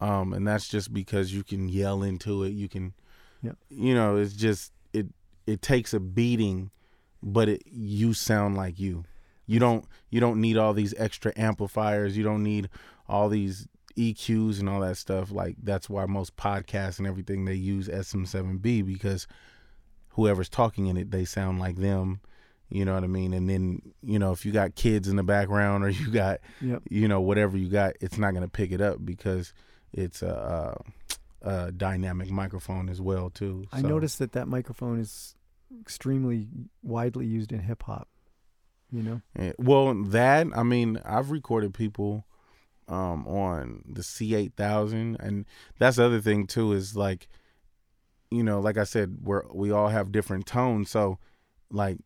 [0.00, 2.50] um, and that's just because you can yell into it.
[2.50, 2.94] You can,
[3.42, 3.56] Yep.
[3.70, 5.06] you know, it's just it
[5.46, 6.70] it takes a beating,
[7.22, 9.04] but it you sound like you.
[9.46, 12.16] You don't you don't need all these extra amplifiers.
[12.16, 12.68] You don't need
[13.08, 13.66] all these
[13.96, 15.30] EQs and all that stuff.
[15.30, 19.26] Like that's why most podcasts and everything they use SM7B because
[20.12, 22.20] whoever's talking in it, they sound like them.
[22.68, 23.34] You know what I mean?
[23.34, 26.82] And then you know if you got kids in the background or you got Yep.
[26.88, 29.52] you know whatever you got, it's not gonna pick it up because
[29.92, 30.74] it's a,
[31.44, 33.66] a, a dynamic microphone as well too.
[33.72, 35.34] I So- noticed that that microphone is
[35.80, 36.48] extremely
[36.82, 38.08] widely used in hip hop.
[38.90, 42.26] You know, Yeah, well, that I mean, I've recorded people
[42.88, 45.46] um, on the C8000, and
[45.78, 47.28] that's the other thing too is like,
[48.36, 51.18] you know, like I said, we're we all have different tones, so
[51.70, 51.98] like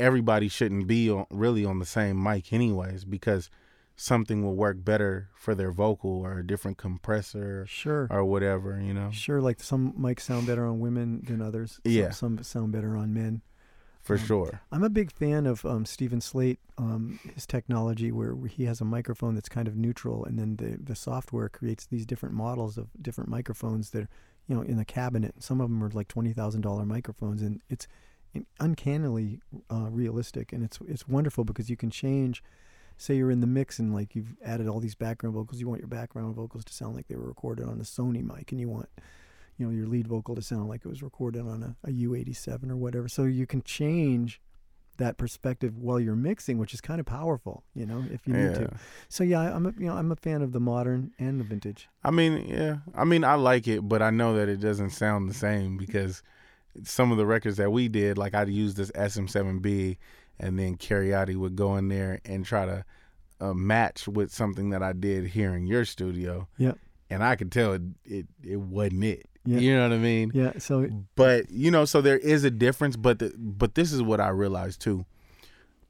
[0.00, 3.50] everybody shouldn't be on, really on the same mic anyways because
[3.94, 8.94] something will work better for their vocal or a different compressor sure, or whatever, you
[8.94, 9.40] know, sure.
[9.40, 11.80] Like some mics sound better on women than others.
[11.84, 12.10] Some- Yeah.
[12.10, 13.42] some, sound better on men.
[14.00, 14.60] for Um, sure.
[14.72, 18.84] I'm a big fan of um, Steven Slate, um, his technology where he has a
[18.84, 22.88] microphone that's kind of neutral, and then the the software creates these different models of
[23.00, 24.08] different microphones that are,
[24.52, 25.42] you know, in the cabinet.
[25.42, 27.88] Some of them are like twenty thousand dollar microphones, and it's
[28.60, 29.40] uncannily
[29.70, 32.44] uh, realistic, and it's it's wonderful because you can change.
[32.98, 35.80] Say you're in the mix and like you've added all these background vocals, you want
[35.80, 38.68] your background vocals to sound like they were recorded on a Sony mic, and you
[38.68, 38.90] want
[39.56, 42.70] you know your lead vocal to sound like it was recorded on a, a U87
[42.70, 43.08] or whatever.
[43.08, 44.38] So you can change
[44.98, 48.50] that perspective while you're mixing, which is kind of powerful, you know, if you need
[48.52, 48.54] Yeah.
[48.66, 48.70] to.
[49.08, 51.88] So yeah, I'm a, you know I'm a fan of the modern and the vintage.
[52.04, 52.76] I mean, yeah.
[52.94, 56.22] I mean, I like it, but I know that it doesn't sound the same because
[56.84, 59.96] some of the records that we did, like I'd use this SM7B,
[60.38, 62.84] and then Cariotti would go in there and try to
[63.40, 66.78] uh, match with something that I did here in your studio, Yep.
[67.10, 69.26] and I could tell it it, it wasn't it.
[69.44, 69.58] Yeah.
[69.58, 70.30] You know what I mean?
[70.34, 70.52] Yeah.
[70.58, 72.96] So But you know, so there is a difference.
[72.96, 75.04] But the, but this is what I realized too: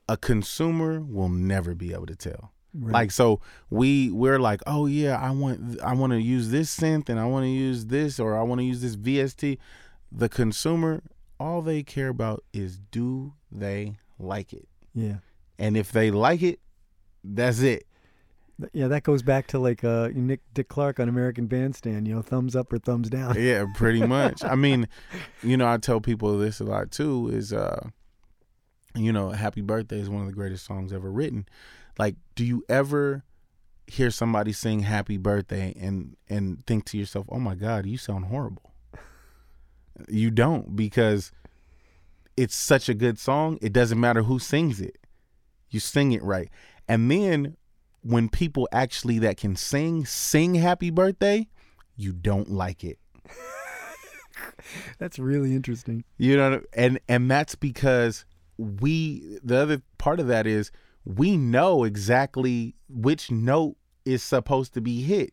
[0.08, 2.52] a consumer will never be able to tell.
[2.74, 2.92] right.
[2.92, 3.40] Like so
[3.70, 7.26] we we're like, "Oh yeah, I want I want to use this synth and I
[7.26, 9.58] want to use this or I want to use this VST."
[10.10, 11.02] The consumer
[11.40, 14.68] all they care about is do they like it?
[14.94, 15.16] yeah.
[15.58, 16.60] And if they like it,
[17.22, 17.86] that's it.
[18.72, 22.06] Yeah, that goes back to like uh, Nick Dick Clark on American Bandstand.
[22.06, 23.34] You know, thumbs up or thumbs down.
[23.40, 24.44] Yeah, pretty much.
[24.44, 24.88] I mean,
[25.42, 27.88] you know, I tell people this a lot too is uh
[28.94, 31.46] you know, Happy Birthday is one of the greatest songs ever written.
[31.98, 33.24] Like, do you ever
[33.86, 38.26] hear somebody sing Happy Birthday and and think to yourself, "Oh my god, you sound
[38.26, 38.72] horrible."
[40.08, 41.32] You don't because
[42.36, 43.58] it's such a good song.
[43.60, 44.96] It doesn't matter who sings it.
[45.70, 46.48] You sing it right.
[46.88, 47.56] And then
[48.02, 51.48] when people actually that can sing sing Happy Birthday,
[51.96, 52.98] you don't like it.
[54.98, 56.04] That's really interesting.
[56.18, 58.24] You know, and and that's because
[58.58, 60.70] we the other part of that is
[61.04, 65.32] we know exactly which note is supposed to be hit.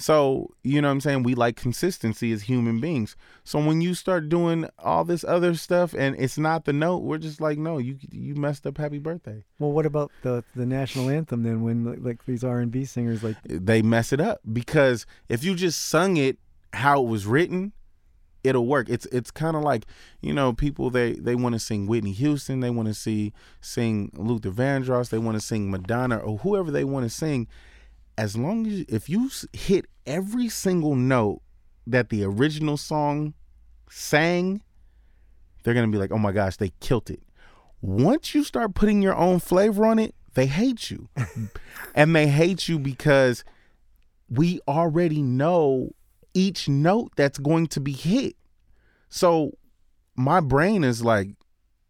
[0.00, 1.24] So, you know what I'm saying?
[1.24, 3.16] We like consistency as human beings.
[3.42, 7.18] So when you start doing all this other stuff and it's not the note, we're
[7.18, 9.44] just like, no, you you messed up happy birthday.
[9.58, 11.62] Well, what about the the national anthem then?
[11.62, 15.42] When like, like these R and B singers like They mess it up because if
[15.42, 16.38] you just sung it
[16.72, 17.72] how it was written,
[18.44, 18.88] it'll work.
[18.88, 19.84] It's it's kind of like
[20.20, 24.12] you know people they they want to sing Whitney Houston, they want to see sing
[24.14, 27.48] Luther Vandross, they want to sing Madonna or whoever they want to sing.
[28.18, 31.40] As long as if you hit every single note
[31.86, 33.34] that the original song
[33.88, 34.60] sang,
[35.62, 37.22] they're gonna be like, oh my gosh, they killed it.
[37.80, 41.08] Once you start putting your own flavor on it, they hate you,
[41.94, 43.44] and they hate you because
[44.28, 45.92] we already know
[46.34, 48.34] each note that's going to be hit.
[49.08, 49.52] So
[50.16, 51.30] my brain is like,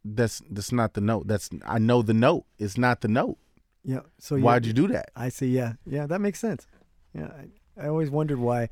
[0.04, 1.26] that's that's not the note.
[1.26, 2.44] That's I know the note.
[2.58, 3.38] It's not the note.
[3.84, 4.00] Yeah.
[4.18, 5.10] So Why'd you do that?
[5.16, 5.48] I see.
[5.48, 6.66] Yeah, yeah, that makes sense.
[7.14, 7.28] Yeah,
[7.78, 8.68] I, I always wondered why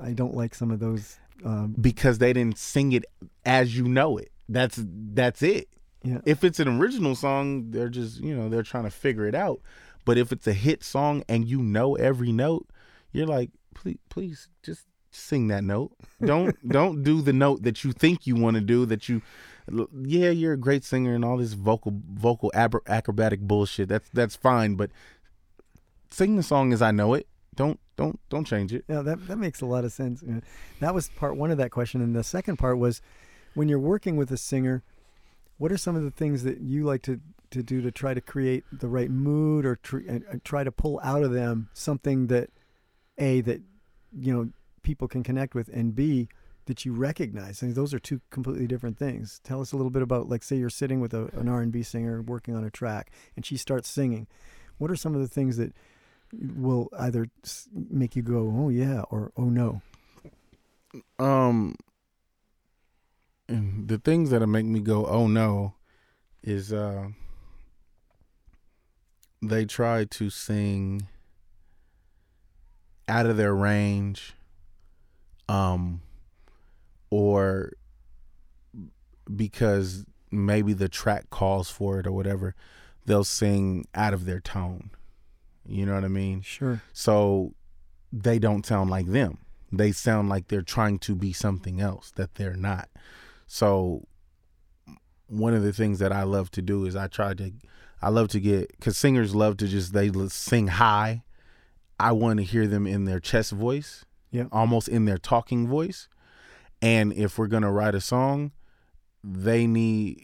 [0.00, 1.18] I don't like some of those.
[1.44, 3.04] Um, Because they didn't sing it
[3.44, 4.30] as you know it.
[4.48, 5.68] That's that's it.
[6.04, 9.34] yeah, If it's an original song, they're just you know they're trying to figure it
[9.34, 9.60] out.
[10.04, 12.68] But if it's a hit song and you know every note,
[13.12, 15.92] you're like, please, please, just sing that note.
[16.24, 19.22] Don't don't do the note that you think you want to do that you
[19.72, 23.88] Yeah, you're a great singer and all this vocal vocal acrobatic bullshit.
[23.88, 24.90] That's that's fine, but
[26.10, 27.26] sing the song as I know it.
[27.54, 28.84] Don't don't don't change it.
[28.88, 30.22] Yeah, that that makes a lot of sense.
[30.80, 33.00] That was part one of that question, and the second part was
[33.54, 34.82] when you're working with a singer,
[35.58, 37.20] what are some of the things that you like to
[37.50, 40.00] to do to try to create the right mood or tr-
[40.42, 42.50] try to pull out of them something that
[43.18, 43.60] a that
[44.18, 44.50] you know
[44.82, 46.28] people can connect with, and b
[46.66, 47.62] that you recognize.
[47.62, 49.40] I mean, those are two completely different things.
[49.42, 52.22] Tell us a little bit about, like, say you're sitting with a, an R&B singer
[52.22, 54.26] working on a track, and she starts singing.
[54.78, 55.74] What are some of the things that
[56.56, 57.26] will either
[57.74, 59.82] make you go, "Oh yeah," or "Oh no"?
[61.18, 61.76] Um,
[63.48, 65.74] and the things that'll make me go, oh no,
[66.42, 67.08] is uh,
[69.40, 71.08] they try to sing
[73.08, 74.34] out of their range,
[75.48, 76.00] um,
[77.12, 77.74] or
[79.36, 82.54] because maybe the track calls for it or whatever,
[83.04, 84.90] they'll sing out of their tone.
[85.66, 86.40] You know what I mean?
[86.40, 86.80] Sure.
[86.94, 87.52] So
[88.10, 89.36] they don't sound like them.
[89.70, 92.88] They sound like they're trying to be something else that they're not.
[93.46, 94.08] So
[95.26, 97.52] one of the things that I love to do is I try to
[98.00, 101.24] I love to get cuz singers love to just they sing high.
[102.00, 104.06] I want to hear them in their chest voice.
[104.30, 104.44] Yeah.
[104.50, 106.08] Almost in their talking voice.
[106.82, 108.52] And if we're to write a song,
[109.24, 110.20] they need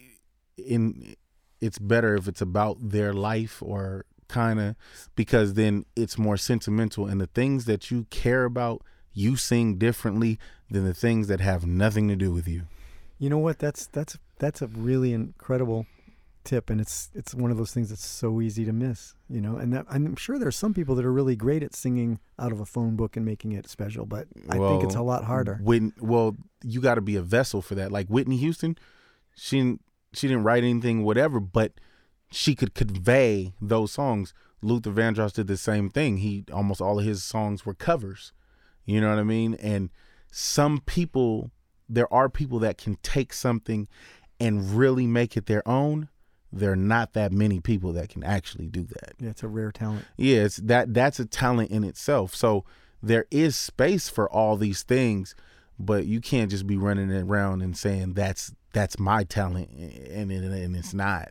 [0.57, 1.15] in
[1.61, 4.77] it's better if it's about their life or kind of
[5.17, 8.83] because then it's more sentimental and the things that you care about
[9.15, 10.39] you sing differently
[10.71, 12.63] than the things that have nothing to do with you
[13.19, 13.59] You know what?
[13.59, 15.87] That's that's that's a really incredible
[16.49, 19.15] tip, and it's it's one of those things that's so easy to miss.
[19.29, 22.19] You know, and that, I'm sure there's some people that are really great at singing
[22.39, 25.25] out of a phone book and making it special, but I think it's a lot
[25.25, 25.61] harder.
[25.63, 27.93] When well, you got to be a vessel for that.
[27.93, 28.77] Like Whitney Houston,
[29.37, 29.83] she didn't,
[30.13, 31.73] she didn't write anything, whatever, but
[32.31, 34.33] she could convey those songs.
[34.61, 36.19] Luther Vandross did the same thing.
[36.19, 38.33] He almost all of his songs were covers.
[38.85, 39.55] You know what I mean?
[39.55, 39.91] And
[40.33, 41.51] some people,
[41.89, 43.87] there are people that can take something
[44.41, 46.09] and really make it their own.
[46.53, 49.15] There are not that many people that can actually do that.
[49.21, 50.07] Yeah, it's a rare talent.
[50.17, 52.35] Yeah, it's that that's a talent in itself.
[52.35, 52.65] So
[53.03, 55.35] there is space for all these things,
[55.79, 60.55] but you can't just be running around and saying that's that's my talent and and,
[60.55, 61.31] and it's not.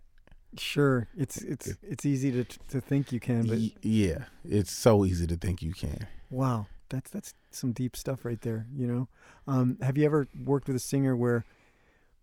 [0.57, 5.27] Sure, it's it's it's easy to to think you can, but yeah, it's so easy
[5.27, 6.07] to think you can.
[6.29, 8.65] wow, that's that's some deep stuff right there.
[8.75, 9.07] You know,
[9.47, 11.43] um, have you ever worked with a singer where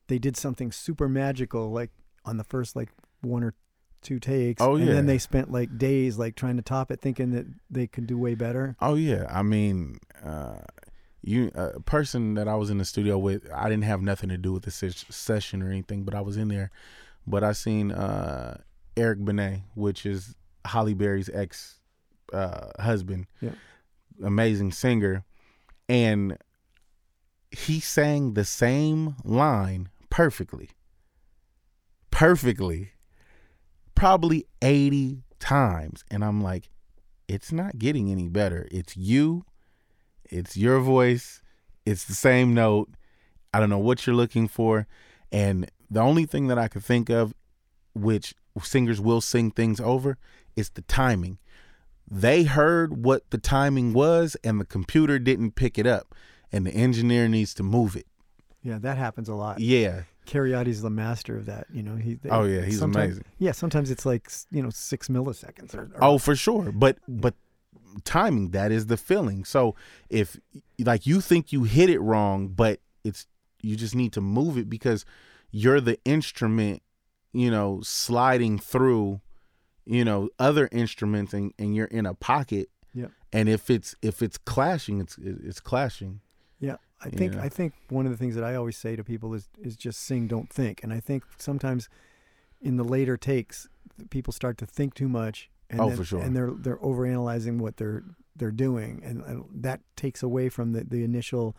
[0.09, 1.91] they did something super magical, like
[2.25, 2.91] on the first like
[3.23, 3.55] one or
[4.03, 4.87] two takes, Oh, yeah.
[4.87, 8.07] and then they spent like days like trying to top it, thinking that they could
[8.07, 8.77] do way better.
[8.81, 10.59] Oh yeah, I mean, uh,
[11.23, 14.37] you a person that I was in the studio with, I didn't have nothing to
[14.37, 16.71] do with the ses- session or anything, but I was in there.
[17.27, 18.59] But I seen uh,
[18.97, 20.35] Eric Benet, which is
[20.67, 21.81] Halle Berry's ex
[22.33, 23.53] uh, husband, Yeah.
[24.23, 25.25] amazing singer,
[25.89, 26.37] and
[27.51, 30.71] he sang the same line perfectly,
[32.15, 32.93] perfectly,
[33.97, 36.71] probably eighty times, and I'm like
[37.27, 38.69] it's not getting any better.
[38.71, 39.45] It's you,
[40.31, 41.43] it's your voice,
[41.85, 42.89] it's the same note.
[43.53, 44.87] I don't know what you're looking for.
[45.33, 47.35] And the only thing that I could think of,
[47.95, 50.17] which singers will sing things over,
[50.55, 51.39] is the timing.
[52.09, 56.15] They heard what the timing was, and the computer didn't pick it up,
[56.53, 58.07] and the engineer needs to move it.
[58.63, 59.59] Yeah, that happens a lot.
[59.59, 60.03] Yeah.
[60.27, 61.67] Carioti's the master of that.
[61.73, 62.15] You know, he.
[62.15, 63.25] they- Oh, yeah, he's amazing.
[63.39, 65.75] Yeah, sometimes it's like you know six milliseconds.
[65.75, 66.73] Or, or Oh, for sure.
[66.73, 67.35] But but
[68.05, 69.45] timing that is the feeling.
[69.45, 69.75] So
[70.11, 70.37] if
[70.79, 73.27] like you think you hit it wrong, but it's
[73.61, 75.05] you just need to move it because
[75.51, 76.83] you're the instrument,
[77.33, 79.21] you know, sliding through,
[79.87, 82.69] you know, other instruments and, and you're in a pocket.
[82.95, 83.11] Yep.
[83.33, 86.21] And if it's if it's clashing, it's it's clashing.
[86.61, 87.43] Yeah, I think Yeah.
[87.43, 90.01] I think one of the things that I always say to people is is just
[90.01, 90.83] sing, don't think.
[90.83, 91.89] And I think sometimes
[92.61, 93.69] in the later takes,
[94.11, 95.51] people start to think too much.
[95.71, 96.21] And Oh, then- for sure.
[96.23, 98.03] And they're they're overanalyzing what they're
[98.37, 101.57] they're doing, and, and that takes away from the the initial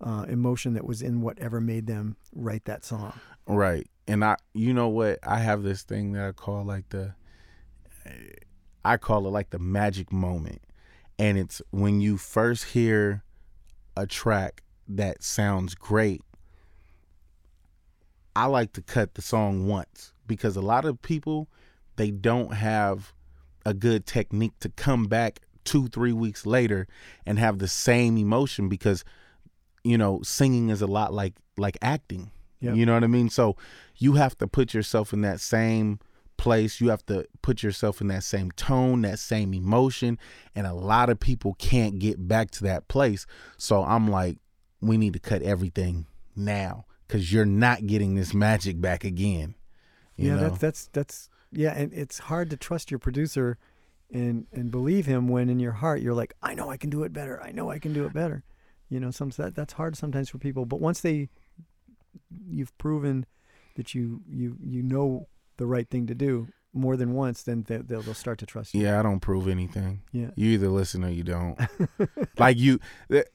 [0.00, 3.12] uh, emotion that was in whatever made them write that song.
[3.46, 3.86] Right.
[4.06, 5.18] And I you know what?
[5.22, 7.14] I have this thing that I call like the
[8.84, 10.62] I call it like the magic moment.
[11.18, 13.22] And it's when you first hear
[13.96, 16.22] a track that sounds great.
[18.34, 21.48] I like to cut the song once because a lot of people
[21.96, 23.12] they don't have
[23.66, 26.86] a good technique to come back 2 3 weeks later
[27.26, 29.04] and have the same emotion because
[29.82, 32.30] you know singing is a lot like like acting
[32.60, 32.74] Yep.
[32.74, 33.30] You know what I mean?
[33.30, 33.56] So
[33.96, 36.00] you have to put yourself in that same
[36.36, 36.80] place.
[36.80, 40.18] You have to put yourself in that same tone, that same emotion.
[40.54, 43.26] And a lot of people can't get back to that place.
[43.56, 44.38] So I'm like,
[44.80, 46.06] we need to cut everything
[46.36, 49.54] now because you're not getting this magic back again.
[50.16, 50.40] You yeah, know?
[50.42, 53.58] that's that's that's yeah, and it's hard to trust your producer
[54.12, 57.02] and and believe him when in your heart you're like, I know I can do
[57.04, 57.42] it better.
[57.42, 58.44] I know I can do it better.
[58.88, 60.64] You know, some that that's hard sometimes for people.
[60.64, 61.28] But once they
[62.48, 63.26] you've proven
[63.76, 67.78] that you you you know the right thing to do more than once, then they,
[67.78, 68.82] they'll they'll start to trust you.
[68.82, 70.02] Yeah, I don't prove anything.
[70.12, 70.30] Yeah.
[70.36, 71.58] You either listen or you don't.
[72.38, 72.78] like you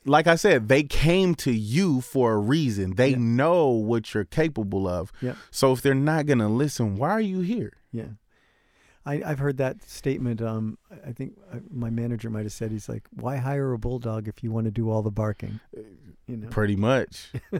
[0.05, 2.95] like I said, they came to you for a reason.
[2.95, 3.17] They Yeah.
[3.19, 5.11] know what you're capable of.
[5.21, 5.36] Yeah.
[5.51, 7.73] So if they're not going to listen, why are you here?
[7.91, 8.09] Yeah.
[9.05, 10.41] I, I've heard that statement.
[10.41, 14.29] Um, I- think uh, my manager might have said, he's like, why hire a bulldog
[14.29, 15.59] if you want to do all the barking?
[16.25, 16.47] You know?
[16.47, 17.31] Pretty much.
[17.51, 17.59] you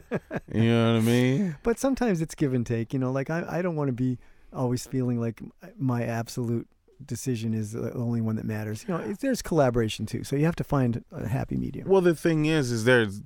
[0.64, 1.56] know what I mean?
[1.62, 2.94] But sometimes it's give and take.
[2.94, 4.16] You know, like I, I don't want to be
[4.54, 6.68] always feeling like uh, my absolute
[7.04, 8.84] decision is the only one that matters.
[8.86, 10.24] You know, there's collaboration too.
[10.24, 11.88] So you have to find a happy medium.
[11.88, 13.22] Well, the thing is is there's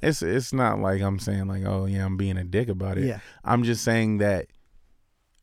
[0.00, 3.04] it's it's not like I'm saying like, "Oh, yeah, I'm being a dick about it."
[3.04, 3.20] Yeah.
[3.44, 4.46] I'm just saying that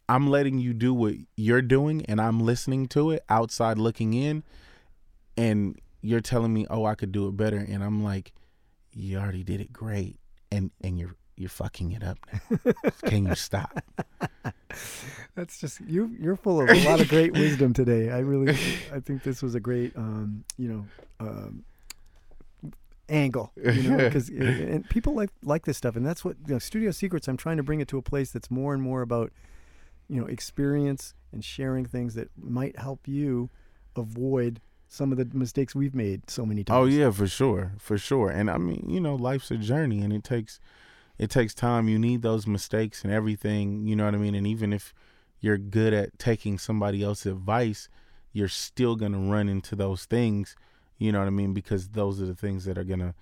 [0.08, 4.44] I'm letting you do what you're doing and I'm listening to it outside looking in
[5.36, 8.34] and you're telling me, "Oh, I could do it better." And I'm like,
[8.94, 10.20] "You already did it great."
[10.52, 12.74] And and you're you're fucking it up now.
[13.06, 13.84] Can you stop?
[15.36, 16.16] That's just you.
[16.20, 18.12] You're full of a lot of great wisdom today.
[18.12, 18.52] I really,
[18.94, 20.86] I think this was a great, um, you know,
[21.20, 21.66] um,
[23.10, 23.52] angle.
[23.58, 26.92] You know, because and people like like this stuff, and that's what you know, Studio
[26.92, 27.28] Secrets.
[27.28, 29.32] I'm trying to bring it to a place that's more and more about,
[30.08, 33.50] you know, experience and sharing things that might help you
[33.96, 36.78] avoid some of the mistakes we've made so many times.
[36.78, 38.30] Oh yeah, for sure, for sure.
[38.30, 40.60] And I mean, you know, life's a journey, and it takes
[41.18, 41.88] it takes time.
[41.88, 43.88] You need those mistakes and everything.
[43.88, 44.36] You know what I mean?
[44.36, 44.94] And even if
[45.40, 47.90] you're good at taking somebody else's advice,
[48.34, 50.56] you're still gonna run into those things.
[50.98, 51.54] You know what I mean?
[51.54, 53.16] Because those are the things that are gonna,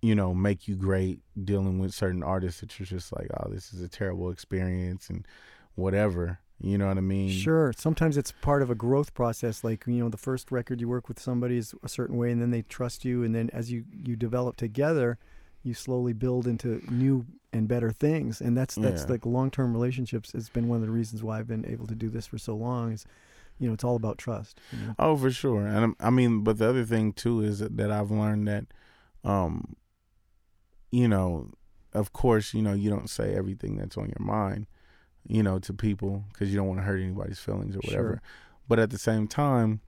[0.00, 1.20] you know, make you great.
[1.42, 5.26] Dealing with certain artists that you're just like, oh, this is a terrible experience and
[5.74, 6.38] whatever.
[6.62, 7.30] You know what I mean?
[7.30, 7.72] Sure.
[7.76, 9.64] Sometimes it's part of a growth process.
[9.64, 12.40] Like you know, the first record you work with somebody is a certain way, and
[12.40, 15.18] then they trust you, and then as you you develop together,
[15.62, 18.40] you slowly build into new and better things.
[18.40, 19.08] And that's that's Yeah.
[19.10, 21.94] like long term relationships it's been one of the reasons why I've been able to
[21.94, 22.92] do this for so long.
[22.92, 23.04] Is
[23.58, 24.58] you know, it's all about trust.
[24.72, 24.94] You know?
[24.98, 25.66] Oh, for sure.
[25.66, 28.64] And I'm- mean, but the other thing too is that, that I've learned that,
[29.22, 29.76] um,
[30.90, 31.50] you know,
[31.92, 34.66] of course, you know, you don't say everything that's on your mind,
[35.26, 38.08] you know, to people because you don't want to hurt anybody's feelings or whatever.
[38.08, 38.22] Sure.
[38.66, 39.80] But at the same time,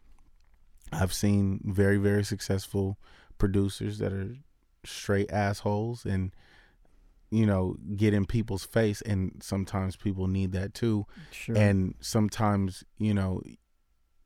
[0.93, 2.99] I've seen very, very successful
[3.39, 4.37] producers that are
[4.85, 6.35] straight assholes and,
[7.30, 9.01] you know, get in people's face.
[9.03, 11.57] And sometimes people need that too Sure.
[11.57, 13.43] and sometimes you know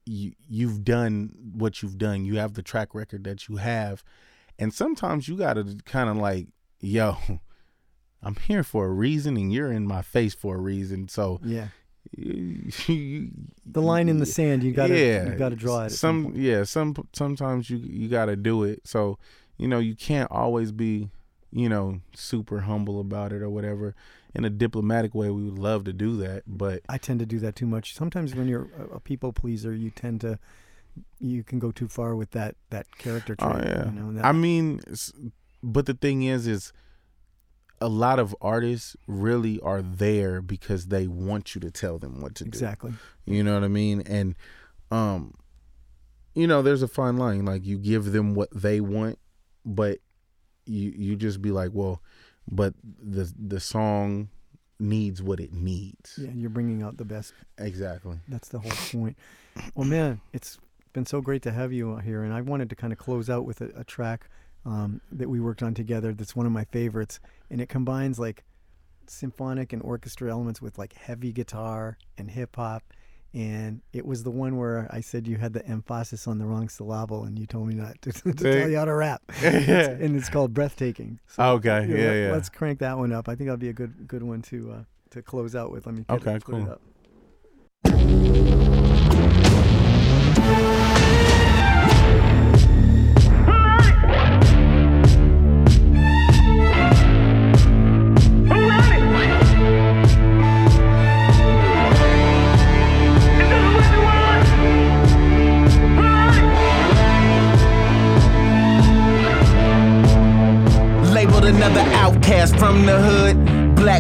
[0.05, 4.05] you you've done what you've done you have the track record that you have
[4.59, 6.47] and sometimes you got to kind of like
[6.81, 7.17] yo
[8.23, 11.69] i'm here for a reason and you're in my face for a reason so yeah.
[12.17, 15.91] The line in the sand, you gotta yeah, you gotta draw it.
[15.91, 19.19] Some, some yeah some sometimes you you got to do it so
[19.57, 21.09] you know you can't always be
[21.53, 23.95] you know super humble about it or whatever
[24.35, 27.39] in a diplomatic way we would love to do that but I tend to do
[27.41, 27.95] that too much.
[27.95, 30.39] Sometimes when you're a, people pleaser, you tend to
[31.19, 33.55] you can go too far with that that character trait.
[33.55, 33.87] Oh yeah.
[33.87, 34.81] You know, that, I mean,
[35.63, 36.73] but the thing is, is
[37.81, 42.35] a lot of artists really are there because they want you to tell them what
[42.37, 42.49] to do.
[42.49, 42.95] exactly.
[43.27, 44.03] You know what I mean?
[44.03, 44.35] And
[44.91, 45.35] um,
[46.35, 47.45] you know, there's a fine line.
[47.45, 49.19] Like you give them what they want,
[49.67, 49.99] but
[50.65, 52.01] you you just be like, well,
[52.51, 54.29] but the the song
[54.79, 56.19] needs what it needs.
[56.19, 58.19] Yeah, you're bringing out the best Exactly.
[58.29, 59.17] That's the whole point.
[59.75, 60.59] Well, man, it's
[60.93, 63.45] been so great to have you here, and I wanted to kind of close out
[63.45, 64.29] with a, a track
[64.65, 66.13] um, that we worked on together.
[66.13, 68.45] That's one of my favorites, and it combines like
[69.07, 72.83] symphonic and orchestra elements with like heavy guitar and hip hop.
[73.37, 76.71] And it was the one where I said you had the emphasis on the wrong
[76.71, 79.21] syllable, and you told me not to, to tell you how to rap.
[79.43, 81.21] It's- and it's called breathtaking.
[81.27, 82.33] So, Okay, yeah, yeah, let- yeah.
[82.33, 83.29] Let's crank that one up.
[83.29, 85.85] I think that'll be a good good one to uh, to close out with.
[85.85, 88.46] Let me Okay, it, put it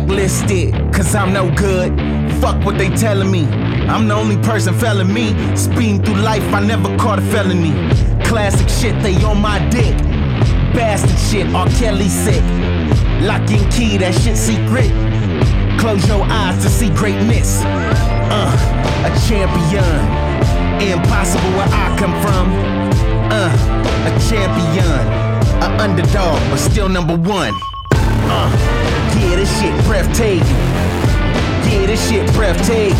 [0.06, 1.90] Blacklisted, cause I'm no good.
[2.40, 3.44] Fuck what they telling me.
[3.88, 5.34] I'm the only person felling me.
[5.56, 7.72] Speeding through life, I never caught a felony.
[8.24, 9.96] Classic shit, they on my dick.
[10.74, 11.68] Bastard shit, R.
[11.70, 12.42] Kelly sick.
[13.22, 14.90] Lock and key, that shit secret.
[15.80, 17.62] Close your eyes to see greatness.
[17.64, 18.54] Uh,
[19.06, 19.82] a champion.
[20.80, 22.52] Impossible where I come from.
[23.32, 23.50] Uh,
[24.06, 25.26] a champion.
[25.62, 27.52] A underdog, but still number one.
[27.92, 30.46] Uh, yeah, this shit breathtaking.
[31.68, 32.96] Yeah, this shit breathtaking.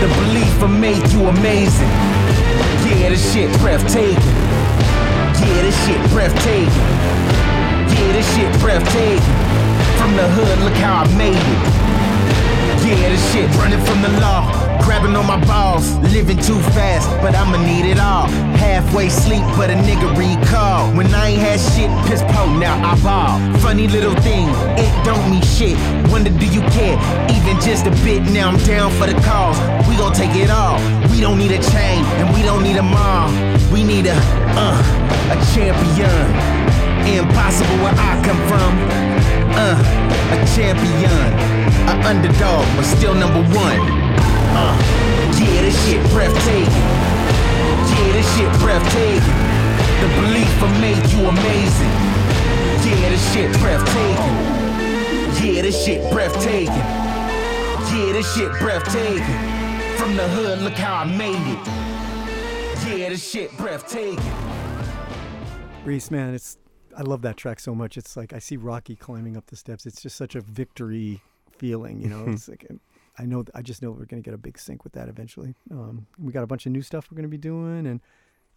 [0.00, 1.88] The belief will make you amazing.
[2.86, 4.14] Yeah, this shit breathtaking.
[5.42, 6.68] Yeah, this shit breathtaking.
[7.90, 9.20] Yeah, this shit breathtaking.
[9.98, 11.81] From the hood, look how I made it.
[12.82, 14.50] Yeah, this shit running from the law.
[14.82, 18.26] Grabbing on my balls, living too fast, but I'ma need it all.
[18.58, 20.90] Halfway sleep, but a nigga recall.
[20.96, 23.38] When I ain't had shit, piss po, now I ball.
[23.60, 25.78] Funny little thing, it don't mean shit.
[26.10, 26.98] Wonder do you care?
[27.30, 29.56] Even just a bit, now I'm down for the cause.
[29.88, 30.76] We gon' take it all.
[31.12, 33.30] We don't need a chain, and we don't need a mom.
[33.70, 34.18] We need a,
[34.58, 36.10] uh, a champion.
[37.06, 39.21] Impossible where I come from.
[39.54, 39.76] Uh,
[40.32, 41.12] a champion,
[41.88, 43.80] a underdog, but still number one.
[44.54, 44.76] Uh,
[45.38, 46.72] yeah, this shit breathtaking.
[47.92, 49.20] Yeah, this shit breathtaking.
[50.00, 51.94] The belief will make you amazing.
[52.84, 54.34] Yeah, this shit breathtaking.
[55.42, 56.66] Yeah, this shit breathtaking.
[57.92, 59.22] Yeah, this shit breathtaking.
[59.96, 62.98] From the hood, look how I made it.
[62.98, 64.18] Yeah, this shit breathtaking.
[65.84, 66.58] Reese, man, it's
[66.96, 67.96] I love that track so much.
[67.96, 69.86] It's like I see Rocky climbing up the steps.
[69.86, 71.20] It's just such a victory
[71.58, 72.24] feeling, you know.
[72.28, 72.66] it's like
[73.18, 75.54] I know I just know we're gonna get a big sync with that eventually.
[75.70, 78.00] Um, we got a bunch of new stuff we're gonna be doing, and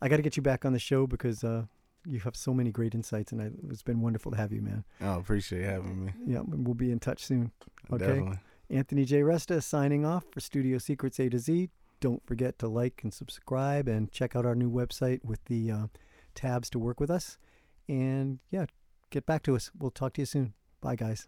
[0.01, 1.63] I got to get you back on the show because uh,
[2.05, 4.83] you have so many great insights, and I, it's been wonderful to have you, man.
[5.01, 6.13] I appreciate having me.
[6.25, 7.51] Yeah, we'll be in touch soon.
[7.91, 8.05] Okay.
[8.05, 8.39] Definitely.
[8.69, 9.21] Anthony J.
[9.21, 11.69] Resta signing off for Studio Secrets A to Z.
[11.99, 15.87] Don't forget to like and subscribe and check out our new website with the uh,
[16.33, 17.37] tabs to work with us.
[17.87, 18.65] And yeah,
[19.09, 19.71] get back to us.
[19.77, 20.53] We'll talk to you soon.
[20.81, 21.27] Bye, guys.